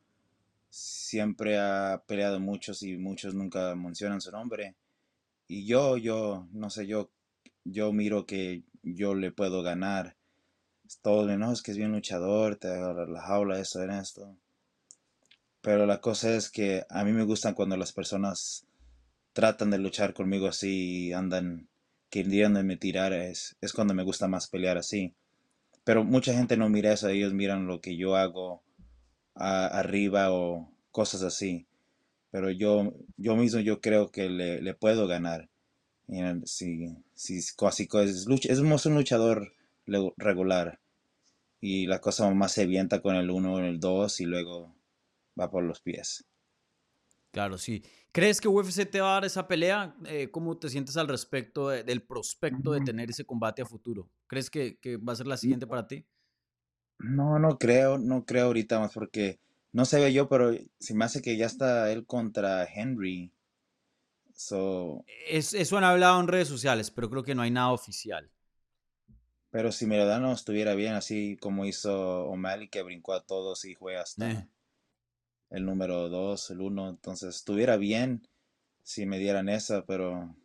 Siempre 0.70 1.60
ha 1.60 2.04
peleado 2.08 2.40
muchos 2.40 2.84
y 2.84 2.98
muchos 2.98 3.36
nunca 3.36 3.76
mencionan 3.76 4.22
su 4.22 4.32
nombre. 4.32 4.76
Y 5.48 5.66
yo, 5.68 5.98
yo, 5.98 6.48
no 6.54 6.70
sé, 6.70 6.88
yo, 6.88 7.12
yo 7.66 7.94
miro 7.94 8.26
que 8.26 8.64
yo 8.84 9.16
le 9.16 9.32
puedo 9.32 9.64
ganar. 9.64 10.18
Todo, 11.02 11.28
no, 11.38 11.52
es 11.54 11.62
que 11.64 11.72
es 11.72 11.78
bien 11.78 11.92
luchador, 11.94 12.58
te 12.58 12.70
la 12.70 13.22
jaula, 13.22 13.60
eso, 13.60 13.82
en 13.84 13.92
esto. 13.92 14.38
Pero 15.62 15.86
la 15.86 16.02
cosa 16.02 16.36
es 16.36 16.50
que 16.50 16.86
a 16.90 17.04
mí 17.04 17.12
me 17.14 17.24
gustan 17.24 17.54
cuando 17.54 17.78
las 17.78 17.94
personas 17.94 18.66
tratan 19.34 19.70
de 19.70 19.78
luchar 19.78 20.14
conmigo 20.14 20.48
así 20.48 21.08
y 21.08 21.14
andan 21.14 21.70
queriéndome 22.10 22.78
tirar. 22.78 23.14
Es, 23.14 23.58
es 23.62 23.74
cuando 23.74 23.94
me 23.94 24.04
gusta 24.04 24.28
más 24.28 24.48
pelear 24.48 24.78
así. 24.78 25.14
Pero 25.84 26.04
mucha 26.04 26.34
gente 26.34 26.58
no 26.58 26.70
mira 26.70 26.94
eso, 26.94 27.10
ellos 27.10 27.34
miran 27.34 27.68
lo 27.68 27.82
que 27.82 27.98
yo 27.98 28.16
hago 28.16 28.64
arriba 29.36 30.32
o 30.32 30.72
cosas 30.92 31.24
así. 31.24 31.68
Pero 32.32 32.50
yo, 32.52 32.94
yo 33.18 33.36
mismo 33.36 33.60
yo 33.60 33.82
creo 33.82 34.12
que 34.12 34.30
le, 34.30 34.74
puedo 34.74 35.08
ganar. 35.08 35.50
Si, 36.46 36.88
si, 37.16 37.40
así, 37.66 37.88
es, 37.94 38.28
es 38.46 38.60
un 38.60 38.96
luchador 38.96 39.54
regular. 40.18 40.80
Y 41.60 41.88
la 41.88 42.00
cosa 42.00 42.30
más 42.32 42.54
se 42.54 42.64
avienta 42.64 43.02
con 43.02 43.16
el 43.16 43.30
1 43.30 43.60
el 43.60 43.80
2 43.80 44.22
y 44.22 44.26
luego 44.26 44.76
va 45.40 45.50
por 45.50 45.64
los 45.64 45.82
pies. 45.82 46.26
Claro, 47.32 47.58
sí. 47.58 47.84
¿Crees 48.12 48.42
que 48.42 48.50
UFC 48.50 48.90
te 48.90 49.00
va 49.00 49.12
a 49.12 49.14
dar 49.14 49.26
esa 49.26 49.48
pelea? 49.48 49.96
Eh, 50.06 50.30
¿Cómo 50.32 50.58
te 50.58 50.70
sientes 50.70 50.98
al 50.98 51.08
respecto 51.08 51.70
del 51.70 52.04
prospecto 52.04 52.74
de 52.74 52.82
tener 52.82 53.10
ese 53.10 53.24
combate 53.24 53.62
a 53.62 53.66
futuro? 53.66 54.10
¿Crees 54.28 54.50
que, 54.50 54.78
va 54.98 55.14
a 55.14 55.16
ser 55.16 55.28
la 55.28 55.38
siguiente 55.38 55.66
para 55.66 55.88
ti? 55.88 56.06
No, 57.00 57.40
no 57.40 57.58
creo, 57.58 57.98
no 57.98 58.26
creo 58.26 58.48
ahorita 58.48 58.80
más 58.80 58.94
porque 58.94 59.40
no 59.72 59.86
se 59.86 60.00
ve 60.00 60.12
yo, 60.12 60.28
pero 60.28 60.52
se 60.80 60.94
me 60.94 61.06
hace 61.06 61.22
que 61.22 61.38
ya 61.38 61.46
está 61.46 61.90
él 61.92 62.06
contra 62.06 62.66
Henry. 62.66 63.32
Es, 65.30 65.54
eso 65.54 65.78
han 65.78 65.84
hablado 65.86 66.20
en 66.20 66.28
redes 66.28 66.50
sociales, 66.50 66.92
pero 66.92 67.10
creo 67.10 67.24
que 67.24 67.34
no 67.34 67.44
hay 67.44 67.52
nada 67.52 67.72
oficial. 67.72 68.30
Pero 69.52 69.72
si 69.72 69.86
no 69.86 70.34
estuviera 70.34 70.76
bien, 70.76 70.96
así 70.96 71.38
como 71.40 71.66
hizo 71.66 72.26
O'Malley, 72.26 72.70
que 72.70 72.84
brincó 72.84 73.14
a 73.14 73.24
todos 73.24 73.64
y 73.64 73.76
fue 73.76 73.98
hasta. 73.98 74.30
Eh 74.30 74.50
el 75.52 75.66
número 75.66 76.10
2, 76.10 76.52
el 76.52 76.62
1. 76.62 76.90
Entonces, 76.90 77.36
estuviera 77.36 77.78
bien 77.78 78.28
si 78.84 79.06
me 79.06 79.20
dieran 79.20 79.50
esa, 79.50 79.86
pero 79.86 80.36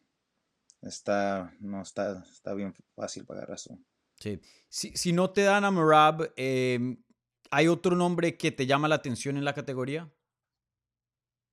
está, 0.82 1.54
no 1.60 1.82
está, 1.82 2.24
está 2.30 2.52
bien 2.54 2.74
fácil 2.94 3.24
pagar 3.24 3.50
eso. 3.50 3.78
Sí. 4.18 4.40
Si, 4.68 4.96
si 4.96 5.12
no 5.12 5.30
te 5.30 5.42
dan 5.42 5.64
a 5.64 5.70
Marab, 5.70 6.32
em, 6.36 7.02
¿hay 7.50 7.68
otro 7.68 7.96
nombre 7.96 8.36
que 8.36 8.50
te 8.50 8.66
llama 8.66 8.88
la 8.88 8.96
atención 8.96 9.36
en 9.36 9.44
la 9.44 9.54
categoría? 9.54 10.10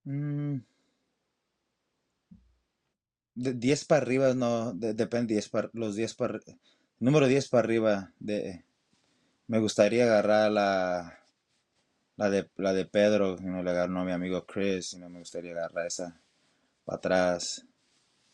Mm. 0.04 0.58
De 3.36 3.54
10 3.54 3.86
para 3.86 4.02
arriba, 4.02 4.34
no, 4.34 4.74
depende, 4.74 5.42
los 5.74 5.96
10 5.96 6.14
para, 6.16 6.40
número 7.00 7.28
10 7.28 7.50
para 7.50 7.64
arriba, 7.64 8.14
de, 8.20 8.64
me 9.48 9.60
gustaría 9.60 10.04
agarrar 10.04 10.52
la, 10.52 11.23
la 12.16 12.30
de, 12.30 12.50
la 12.58 12.74
de 12.74 12.86
Pedro, 12.86 13.38
no 13.42 13.64
le 13.64 13.70
agarró 13.72 14.00
a 14.00 14.06
mi 14.06 14.12
amigo 14.12 14.46
Chris, 14.46 14.94
y 14.94 15.00
no 15.00 15.10
me 15.10 15.20
gustaría 15.20 15.52
agarrar 15.52 15.88
esa 15.88 16.20
para 16.86 16.98
atrás. 16.98 17.66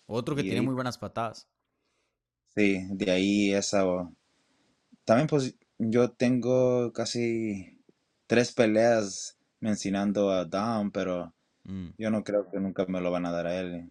Otro 0.06 0.36
que 0.36 0.44
tiene 0.44 0.62
muy 0.62 0.74
buenas 0.74 0.98
patadas. 0.98 1.48
Sí, 2.56 2.86
de 2.90 3.12
ahí 3.12 3.54
esa. 3.54 3.84
También 5.06 5.28
pues 5.28 5.56
yo 5.78 6.12
tengo 6.12 6.92
casi 6.94 7.80
tres 8.28 8.52
peleas 8.52 9.38
mencionando 9.60 10.32
a 10.32 10.46
Dom, 10.46 10.92
pero 10.92 11.34
mm. 11.64 11.90
yo 11.98 12.12
no 12.12 12.24
creo 12.24 12.50
que 12.50 12.60
nunca 12.60 12.86
me 12.88 13.02
lo 13.02 13.12
van 13.12 13.26
a 13.26 13.32
dar 13.32 13.48
a 13.48 13.60
él. 13.60 13.90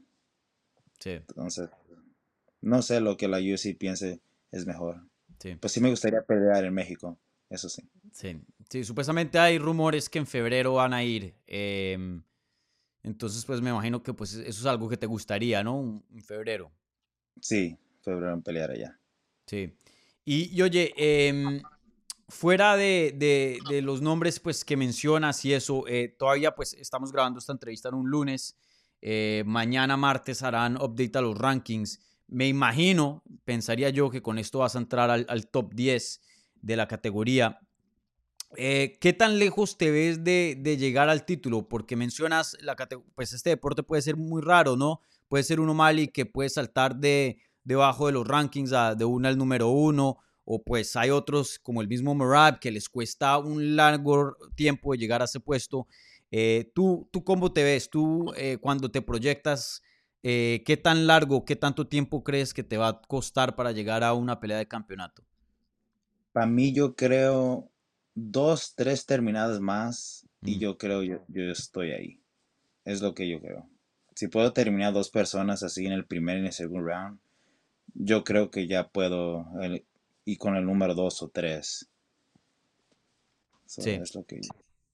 Sí. 0.98 1.10
Entonces, 1.10 1.70
no 2.60 2.82
sé 2.82 3.00
lo 3.00 3.16
que 3.16 3.28
la 3.28 3.38
UFC 3.38 3.76
piense 3.78 4.20
es 4.50 4.66
mejor. 4.66 5.02
Sí. 5.38 5.54
Pues 5.54 5.72
sí 5.72 5.80
me 5.80 5.90
gustaría 5.90 6.22
pelear 6.22 6.64
en 6.64 6.74
México, 6.74 7.16
eso 7.48 7.68
sí. 7.68 7.88
Sí, 8.12 8.40
Sí, 8.68 8.84
supuestamente 8.84 9.38
hay 9.38 9.58
rumores 9.58 10.10
que 10.10 10.18
en 10.18 10.26
febrero 10.26 10.74
van 10.74 10.92
a 10.92 11.02
ir. 11.02 11.34
Em, 11.46 12.22
entonces, 13.02 13.44
pues 13.44 13.62
me 13.62 13.70
imagino 13.70 14.02
que 14.02 14.12
pues 14.12 14.34
eso 14.34 14.60
es 14.60 14.66
algo 14.66 14.88
que 14.88 14.98
te 14.98 15.06
gustaría, 15.06 15.64
¿no? 15.64 16.04
En 16.12 16.22
febrero. 16.22 16.70
Sí, 17.40 17.78
febrero 18.02 18.34
en 18.34 18.42
pelear 18.42 18.70
allá. 18.70 19.00
Sí. 19.46 19.74
Y, 20.24 20.60
oye, 20.60 20.92
em, 20.98 21.62
fuera 22.28 22.76
de, 22.76 23.14
de, 23.16 23.80
los 23.80 24.02
nombres 24.02 24.38
pues 24.38 24.62
que 24.62 24.76
mencionas 24.76 25.42
y 25.46 25.54
eso, 25.54 25.88
eh, 25.88 26.14
todavía 26.18 26.54
pues 26.54 26.74
estamos 26.74 27.10
grabando 27.10 27.38
esta 27.38 27.52
entrevista 27.52 27.88
en 27.88 27.94
un 27.94 28.10
lunes. 28.10 28.58
Eh, 29.00 29.44
mañana 29.46 29.96
martes 29.96 30.42
harán 30.42 30.76
update 30.76 31.16
a 31.16 31.22
los 31.22 31.38
rankings. 31.38 32.00
Me 32.26 32.46
imagino, 32.46 33.22
pensaría 33.44 33.88
yo 33.88 34.10
que 34.10 34.20
con 34.20 34.36
esto 34.36 34.58
vas 34.58 34.76
a 34.76 34.78
entrar 34.80 35.08
al, 35.08 35.24
al 35.30 35.48
top 35.48 35.72
10 35.72 36.20
de 36.60 36.76
la 36.76 36.86
categoría. 36.86 37.58
Eh, 38.56 38.98
¿Qué 39.00 39.12
tan 39.12 39.38
lejos 39.38 39.76
te 39.76 39.90
ves 39.90 40.24
de, 40.24 40.76
llegar 40.78 41.08
al 41.08 41.24
título? 41.24 41.68
Porque 41.68 41.96
mencionas, 41.96 42.56
la 42.60 42.76
pues 43.14 43.32
este 43.32 43.50
deporte 43.50 43.82
puede 43.82 44.02
ser 44.02 44.16
muy 44.16 44.42
raro, 44.42 44.76
¿no? 44.76 45.00
Puede 45.28 45.44
ser 45.44 45.60
uno 45.60 45.74
mal 45.74 45.98
y 45.98 46.08
que 46.08 46.24
puede 46.24 46.48
saltar 46.48 46.96
de 46.96 47.38
debajo 47.64 48.06
de 48.06 48.12
los 48.12 48.26
rankings 48.26 48.70
de 48.96 49.04
uno 49.04 49.28
al 49.28 49.36
número 49.36 49.68
uno, 49.68 50.18
o 50.44 50.62
pues 50.62 50.96
hay 50.96 51.10
otros 51.10 51.58
como 51.58 51.82
el 51.82 51.88
mismo 51.88 52.14
Merab 52.14 52.58
que 52.58 52.70
les 52.70 52.88
cuesta 52.88 53.36
un 53.36 53.76
largo 53.76 54.36
tiempo 54.54 54.94
llegar 54.94 55.20
a 55.20 55.26
ese 55.26 55.40
puesto. 55.40 55.86
Eh, 56.30 56.72
¿tú, 56.74 57.06
¿Tú 57.10 57.22
cómo 57.24 57.52
te 57.52 57.62
ves? 57.62 57.90
¿Tú 57.90 58.32
eh, 58.36 58.56
cuando 58.58 58.90
te 58.90 59.02
proyectas, 59.02 59.82
eh, 60.22 60.62
qué 60.64 60.78
tan 60.78 61.06
largo, 61.06 61.44
qué 61.44 61.56
tanto 61.56 61.86
tiempo 61.86 62.24
crees 62.24 62.54
que 62.54 62.62
te 62.62 62.78
va 62.78 62.88
a 62.88 63.00
costar 63.02 63.56
para 63.56 63.72
llegar 63.72 64.02
a 64.02 64.14
una 64.14 64.40
pelea 64.40 64.56
de 64.56 64.66
campeonato? 64.66 65.22
Para 66.32 66.46
mí 66.46 66.72
yo 66.72 66.94
creo 66.96 67.70
dos, 68.18 68.74
tres 68.74 69.06
terminadas 69.06 69.60
más 69.60 70.26
y 70.42 70.56
mm. 70.56 70.58
yo 70.58 70.78
creo 70.78 71.02
yo, 71.02 71.24
yo 71.28 71.44
estoy 71.50 71.92
ahí. 71.92 72.20
Es 72.84 73.00
lo 73.00 73.14
que 73.14 73.28
yo 73.28 73.40
creo. 73.40 73.68
Si 74.14 74.28
puedo 74.28 74.52
terminar 74.52 74.92
dos 74.92 75.10
personas 75.10 75.62
así 75.62 75.86
en 75.86 75.92
el 75.92 76.06
primer 76.06 76.36
y 76.36 76.40
en 76.40 76.46
el 76.46 76.52
segundo 76.52 76.88
round, 76.88 77.18
yo 77.94 78.24
creo 78.24 78.50
que 78.50 78.66
ya 78.66 78.88
puedo 78.88 79.46
y 80.24 80.36
con 80.36 80.56
el 80.56 80.64
número 80.64 80.94
dos 80.94 81.22
o 81.22 81.28
tres. 81.28 81.88
sí. 83.66 83.90
Es 83.90 84.14
lo 84.14 84.24
que... 84.24 84.40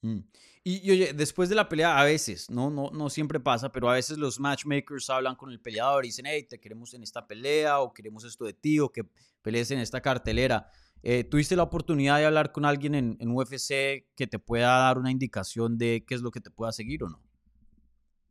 Mm. 0.03 0.21
Y, 0.67 0.91
oye, 0.91 1.13
después 1.13 1.51
de 1.51 1.55
la 1.55 1.69
pelea, 1.69 1.99
a 1.99 2.05
veces, 2.05 2.49
¿no? 2.49 2.71
No, 2.71 2.91
no 2.91 3.11
siempre 3.11 3.39
pasa, 3.39 3.71
pero 3.71 3.91
a 3.91 3.95
veces 3.95 4.17
los 4.17 4.41
matchmakers 4.41 5.11
hablan 5.11 5.37
con 5.37 5.51
el 5.51 5.61
peleador 5.61 6.07
y 6.07 6.09
dicen, 6.09 6.25
hey, 6.27 6.47
te 6.49 6.59
queremos 6.59 6.95
en 6.95 7.03
esta 7.03 7.27
pelea 7.27 7.81
o 7.81 7.93
queremos 7.93 8.25
esto 8.25 8.47
de 8.47 8.55
ti 8.55 8.81
o 8.81 8.91
que 8.91 9.05
pelees 9.43 9.71
en 9.71 9.79
esta 9.79 10.01
cartelera. 10.01 10.71
Eh, 11.07 11.23
¿Tuviste 11.23 11.55
la 11.55 11.65
oportunidad 11.65 12.17
de 12.17 12.25
hablar 12.25 12.51
con 12.51 12.65
alguien 12.65 12.95
en, 12.95 13.17
en, 13.21 13.31
UFC 13.31 14.07
que 14.17 14.27
te 14.27 14.39
pueda 14.39 14.79
dar 14.79 14.97
una 14.97 15.11
indicación 15.11 15.77
de 15.77 16.03
qué 16.07 16.15
es 16.15 16.23
lo 16.23 16.31
que 16.31 16.41
te 16.41 16.51
pueda 16.51 16.73
seguir 16.73 17.05
o 17.05 17.11
no? 17.11 17.23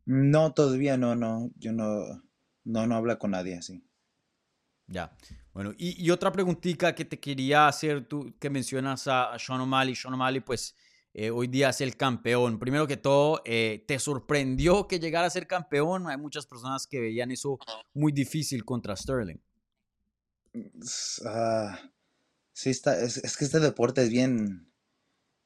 No, 0.05 0.53
todavía 0.53 0.97
no, 0.97 1.15
no. 1.15 1.51
Yo 1.55 1.71
no, 1.71 2.23
no, 2.63 2.87
no 2.87 2.95
habla 2.95 3.19
con 3.19 3.29
nadie 3.29 3.55
así. 3.55 3.83
Ya. 4.87 5.15
Bueno, 5.53 5.71
y, 5.77 6.09
otra 6.09 6.31
preguntita 6.31 6.95
que 6.95 7.05
te 7.05 7.19
quería 7.19 7.67
hacer, 7.67 8.07
tú 8.07 8.33
que 8.39 8.49
mencionas 8.49 9.07
a, 9.07 9.37
Sean 9.37 9.61
O'Malley. 9.61 9.95
Sean 9.95 10.15
O'Malley, 10.15 10.41
pues 10.41 10.75
eh, 11.13 11.29
hoy 11.29 11.45
día 11.45 11.69
es 11.69 11.79
el 11.81 11.95
campeón. 11.95 12.57
Primero 12.57 12.87
que 12.87 12.97
todo, 12.97 13.43
eh, 13.45 13.85
¿te 13.87 13.99
sorprendió 13.99 14.87
que 14.87 14.99
llegara 14.99 15.27
a 15.27 15.29
ser 15.29 15.45
campeón? 15.45 16.07
Hay 16.07 16.17
muchas 16.17 16.47
personas 16.47 16.87
que 16.87 16.99
veían 16.99 17.29
eso 17.29 17.59
muy 17.93 18.11
difícil 18.11 18.65
contra 18.65 18.95
Sterling. 18.95 19.39
Ah, 21.23 21.79
sí, 22.53 22.69
está, 22.69 22.99
es, 23.01 23.37
que 23.37 23.45
este 23.45 23.59
deporte 23.59 24.03
es 24.03 24.09
bien, 24.09 24.67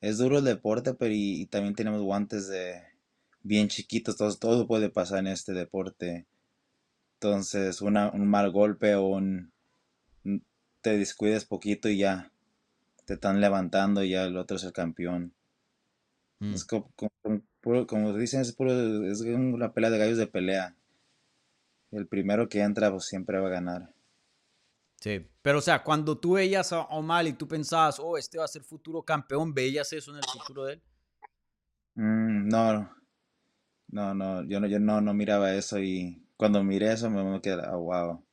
es 0.02 0.18
duro 0.18 0.40
el 0.40 0.46
deporte, 0.46 0.94
pero 0.94 1.14
y, 1.14 1.48
también 1.48 1.76
tenemos 1.76 2.02
guantes 2.02 2.48
de 2.48 2.84
bien 3.42 3.70
chiquitos, 3.70 4.18
todo, 4.18 4.36
todo 4.38 4.68
puede 4.68 4.90
pasar 4.90 5.20
en 5.20 5.28
este 5.28 5.54
deporte. 5.54 6.28
Entonces, 7.16 7.82
una, 7.82 8.12
un 8.12 8.28
mal 8.28 8.52
golpe 8.52 8.96
o 8.96 9.08
un, 9.08 9.52
te 10.82 10.98
descuides 10.98 11.46
poquito 11.46 11.90
y 11.90 11.98
ya 11.98 12.32
te 13.06 13.16
están 13.16 13.42
levantando 13.42 14.04
y 14.04 14.12
ya 14.12 14.26
el 14.26 14.38
otro 14.38 14.58
es 14.58 14.64
el 14.64 14.74
campeón. 14.74 15.34
Mm. 16.40 16.54
Es 16.54 16.66
como, 16.66 16.92
como, 17.88 18.14
dicen, 18.14 18.42
es, 18.42 18.56
es 18.60 19.22
una 19.22 19.74
pelea 19.74 19.90
de 19.90 19.98
gallos 19.98 20.18
de 20.18 20.28
pelea. 20.28 20.76
El 21.92 22.06
primero 22.08 22.50
que 22.50 22.62
entra 22.62 22.92
pues 22.92 23.06
siempre 23.06 23.40
va 23.40 23.48
a 23.48 23.52
ganar. 23.52 23.97
Sí, 25.08 25.26
pero 25.42 25.60
o 25.60 25.62
sea, 25.62 25.84
cuando 25.84 26.18
tú 26.18 26.34
veías 26.34 26.74
a 26.74 26.82
O'Malley, 26.82 27.32
tú 27.34 27.48
pensabas, 27.48 27.98
oh, 27.98 28.18
este 28.18 28.38
va 28.38 28.44
a 28.44 28.50
ser 28.50 28.62
futuro 28.64 29.04
campeón, 29.04 29.54
¿veías 29.54 29.94
eso 29.94 30.12
en 30.12 30.18
el 30.18 30.24
futuro 30.26 30.66
de 30.66 30.74
él? 30.74 30.82
Mm, 31.96 32.50
no, 32.50 32.92
no, 33.88 34.14
no, 34.14 34.44
yo 34.44 34.60
no, 34.60 34.68
yo 34.68 34.80
no, 34.80 35.00
no 35.00 35.14
miraba 35.14 35.54
eso 35.54 35.80
y 35.80 36.28
cuando 36.36 36.62
miré 36.62 36.92
eso 36.92 37.10
me, 37.10 37.40
quedé, 37.40 37.62
oh, 37.72 37.80
wow. 37.80 38.26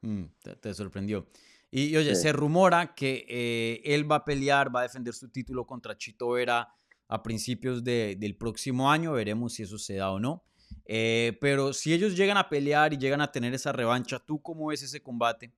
Mm, 0.00 0.24
te, 0.60 0.74
sorprendió. 0.74 1.28
Y, 1.70 1.96
oye, 1.96 2.16
se 2.16 2.32
rumora 2.32 2.92
que 2.92 3.24
eh, 3.28 3.80
él 3.84 4.10
va 4.10 4.16
a 4.16 4.24
pelear, 4.24 4.74
va 4.74 4.80
a 4.80 4.82
defender 4.82 5.14
su 5.14 5.28
título 5.28 5.64
contra 5.64 5.96
Chito 5.96 6.30
Vera 6.30 6.68
a 7.06 7.22
principios 7.22 7.84
del 7.84 8.36
próximo 8.36 8.90
año. 8.90 9.12
Veremos 9.12 9.54
si 9.54 9.62
eso 9.62 9.78
se 9.78 9.94
da 9.94 10.10
o 10.10 10.18
no. 10.18 10.44
Eh, 10.86 11.36
pero 11.40 11.72
si 11.72 11.92
ellos 11.92 12.16
llegan 12.16 12.36
a 12.36 12.48
pelear 12.48 12.92
y 12.92 12.98
llegan 12.98 13.20
a 13.20 13.30
tener 13.30 13.54
esa 13.54 13.72
revancha, 13.72 14.18
¿tú 14.18 14.40
cómo 14.42 14.66
ves 14.66 14.82
ese 14.82 15.02
combate? 15.02 15.52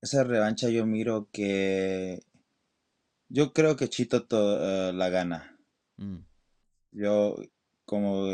Esa 0.00 0.24
revancha 0.24 0.68
yo 0.68 0.86
miro 0.86 1.28
que... 1.32 2.22
Yo 3.28 3.52
creo 3.52 3.76
que 3.76 3.88
Chito 3.88 4.26
eh, 4.30 4.92
la 4.92 5.08
gana. 5.08 5.58
Mm. 5.96 6.18
Yo 6.92 7.36
como... 7.84 8.28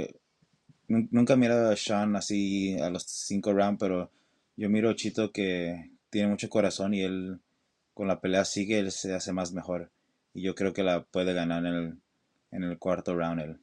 Nunca 0.87 1.33
he 1.33 1.37
mirado 1.37 1.71
a 1.71 1.77
Sean 1.77 2.15
así 2.15 2.79
a 2.79 2.91
los 2.91 3.05
cinco 3.05 3.55
rounds, 3.55 3.79
pero 3.81 4.11
yo 4.57 4.69
miro 4.69 4.91
a 4.91 4.95
Chito 4.95 5.33
que 5.33 5.91
tiene 6.11 6.29
mucho 6.29 6.49
corazón 6.51 6.93
y 6.93 7.03
él 7.03 7.41
con 7.95 8.07
la 8.07 8.21
pelea 8.21 8.45
sigue, 8.45 8.79
él 8.79 8.93
se 8.93 9.15
hace 9.15 9.33
más 9.33 9.53
mejor. 9.53 9.91
Y 10.35 10.43
yo 10.43 10.55
creo 10.55 10.73
que 10.73 10.83
la 10.83 11.05
puede 11.05 11.33
ganar 11.33 11.65
en 11.65 11.75
el, 11.75 11.99
en 12.51 12.65
el 12.65 12.79
cuarto 12.79 13.17
round 13.17 13.41
él. 13.41 13.61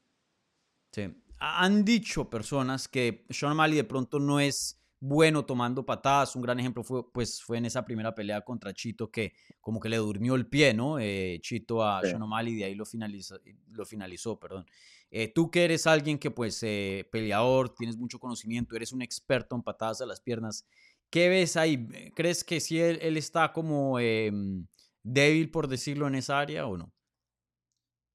Sí. 0.91 1.13
Han 1.43 1.83
dicho 1.83 2.29
personas 2.29 2.87
que 2.87 3.25
Sean 3.31 3.53
O'Malley 3.53 3.75
de 3.75 3.83
pronto 3.83 4.19
no 4.19 4.39
es 4.39 4.79
bueno 4.99 5.43
tomando 5.43 5.83
patadas. 5.83 6.35
Un 6.35 6.43
gran 6.43 6.59
ejemplo 6.59 6.83
fue, 6.83 7.11
pues, 7.11 7.41
fue 7.41 7.57
en 7.57 7.65
esa 7.65 7.83
primera 7.83 8.13
pelea 8.13 8.41
contra 8.41 8.71
Chito 8.75 9.09
que 9.09 9.33
como 9.59 9.79
que 9.79 9.89
le 9.89 9.97
durmió 9.97 10.35
el 10.35 10.45
pie, 10.45 10.75
¿no? 10.75 10.99
Eh, 10.99 11.39
Chito 11.41 11.83
a 11.83 12.01
Sean 12.03 12.21
O'Malley 12.21 12.53
y 12.53 12.57
de 12.57 12.65
ahí 12.65 12.75
lo, 12.75 12.85
finalizó, 12.85 13.39
lo 13.71 13.85
finalizó, 13.87 14.39
perdón. 14.39 14.67
Eh, 15.09 15.29
tú 15.33 15.49
que 15.49 15.65
eres 15.65 15.87
alguien 15.87 16.19
que 16.19 16.29
pues 16.29 16.61
eh, 16.61 17.09
peleador, 17.11 17.73
tienes 17.73 17.97
mucho 17.97 18.19
conocimiento, 18.19 18.75
eres 18.75 18.93
un 18.93 19.01
experto 19.01 19.55
en 19.55 19.63
patadas 19.63 20.01
a 20.01 20.05
las 20.05 20.21
piernas. 20.21 20.67
¿Qué 21.09 21.27
ves 21.27 21.57
ahí? 21.57 21.87
¿Crees 22.15 22.43
que 22.43 22.59
si 22.59 22.79
él, 22.79 23.17
está 23.17 23.51
como 23.51 23.99
em, 23.99 24.67
débil, 25.01 25.49
por 25.49 25.67
decirlo, 25.67 26.07
en 26.07 26.15
esa 26.15 26.39
área 26.39 26.67
o 26.67 26.77
no? 26.77 26.93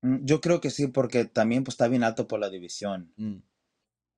Mm, 0.06 0.24
yo 0.24 0.40
creo 0.40 0.60
que 0.60 0.70
sí, 0.70 0.86
porque 0.86 1.24
también 1.24 1.64
pues, 1.64 1.74
está 1.74 1.88
bien 1.88 2.04
alto 2.04 2.28
por 2.28 2.38
la 2.38 2.48
división. 2.48 3.12
Mm. 3.16 3.38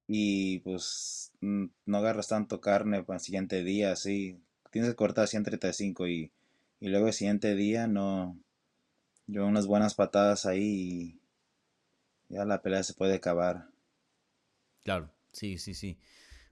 Y 0.09 0.59
pues 0.61 1.33
mm, 1.41 1.67
no 1.87 1.99
agarras 1.99 2.29
tanto 2.29 2.61
carne 2.61 3.03
para 3.03 3.17
el 3.19 3.25
siguiente 3.25 3.65
día, 3.65 3.97
sí. 3.97 4.39
Tienes 4.71 4.91
que 4.91 4.97
cortar 4.97 5.29
135 5.29 6.07
y, 6.09 6.31
y 6.81 6.89
luego 6.89 7.07
el 7.07 7.15
siguiente 7.15 7.55
día 7.55 7.87
no. 7.87 8.39
Yo 9.27 9.47
unas 9.47 9.67
buenas 9.67 9.95
patadas 9.95 10.47
ahí 10.47 11.21
y 12.29 12.35
ya 12.35 12.45
la 12.45 12.63
pelea 12.63 12.83
se 12.83 12.95
puede 12.95 13.15
acabar. 13.15 13.69
Claro, 14.83 15.11
sí, 15.33 15.59
sí, 15.59 15.75
sí. 15.75 15.99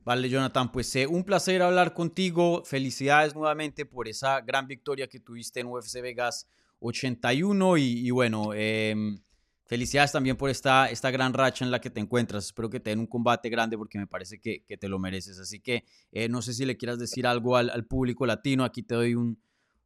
Vale, 0.01 0.29
Jonathan, 0.29 0.71
pues 0.73 0.95
eh, 0.97 1.07
un 1.07 1.25
placer 1.25 1.63
hablar 1.63 1.93
contigo. 1.93 2.65
Felicidades 2.65 3.35
nuevamente 3.35 3.85
por 3.87 4.09
esa 4.09 4.41
gran 4.41 4.67
victoria 4.67 5.09
que 5.09 5.21
tuviste 5.21 5.61
en 5.61 5.67
UFC 5.67 6.01
Vegas 6.01 6.47
81 6.81 7.77
y, 7.79 8.11
bueno, 8.11 8.53
em, 8.55 9.21
felicidades 9.67 10.13
también 10.13 10.37
por 10.37 10.49
esta, 10.49 10.89
esta 10.89 11.11
gran 11.11 11.35
racha 11.35 11.65
en 11.65 11.71
la 11.71 11.81
que 11.81 11.91
te 11.91 12.01
encuentras. 12.01 12.47
Espero 12.47 12.71
que 12.71 12.81
te 12.81 12.91
den 12.91 13.01
un 13.01 13.07
combate 13.07 13.49
grande 13.49 13.77
porque 13.77 13.99
me 13.99 14.07
parece 14.07 14.41
que, 14.41 14.65
te 14.79 14.89
lo 14.89 14.99
mereces. 14.99 15.39
Así 15.39 15.61
que 15.61 15.85
eh, 16.13 16.29
no 16.29 16.43
sé 16.43 16.55
si 16.55 16.65
le 16.65 16.77
quieras 16.77 16.99
decir 16.99 17.27
algo 17.27 17.57
al, 17.57 17.85
público 17.87 18.27
latino. 18.27 18.65
Aquí 18.65 18.83
te 18.83 18.95
doy 18.95 19.15
un, 19.15 19.39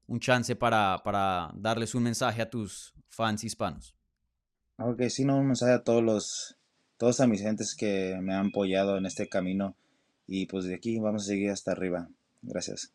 un 0.07 0.21
chance 0.21 0.55
para, 0.57 0.99
para, 1.03 1.51
darles 1.55 1.95
un 1.95 2.03
mensaje 2.03 2.43
a 2.43 2.51
tus 2.51 2.95
fans 3.09 3.43
hispanos. 3.45 3.97
Ok, 4.79 5.03
sí, 5.09 5.25
no, 5.25 5.37
un 5.39 5.47
mensaje 5.47 5.73
a 5.73 5.83
todos 5.83 6.03
los, 6.03 6.57
todos 6.97 7.21
a 7.21 7.27
mis 7.27 7.43
gentes 7.43 7.75
que 7.75 8.19
me 8.23 8.35
han 8.35 8.47
apoyado 8.47 8.97
en 8.97 9.07
este 9.07 9.29
camino 9.29 9.77
y 10.27 10.47
pues 10.47 10.65
de 10.65 10.75
aquí 10.75 10.99
vamos 10.99 11.25
a 11.25 11.27
seguir 11.27 11.51
hasta 11.51 11.73
arriba. 11.73 12.09
Gracias. 12.43 12.93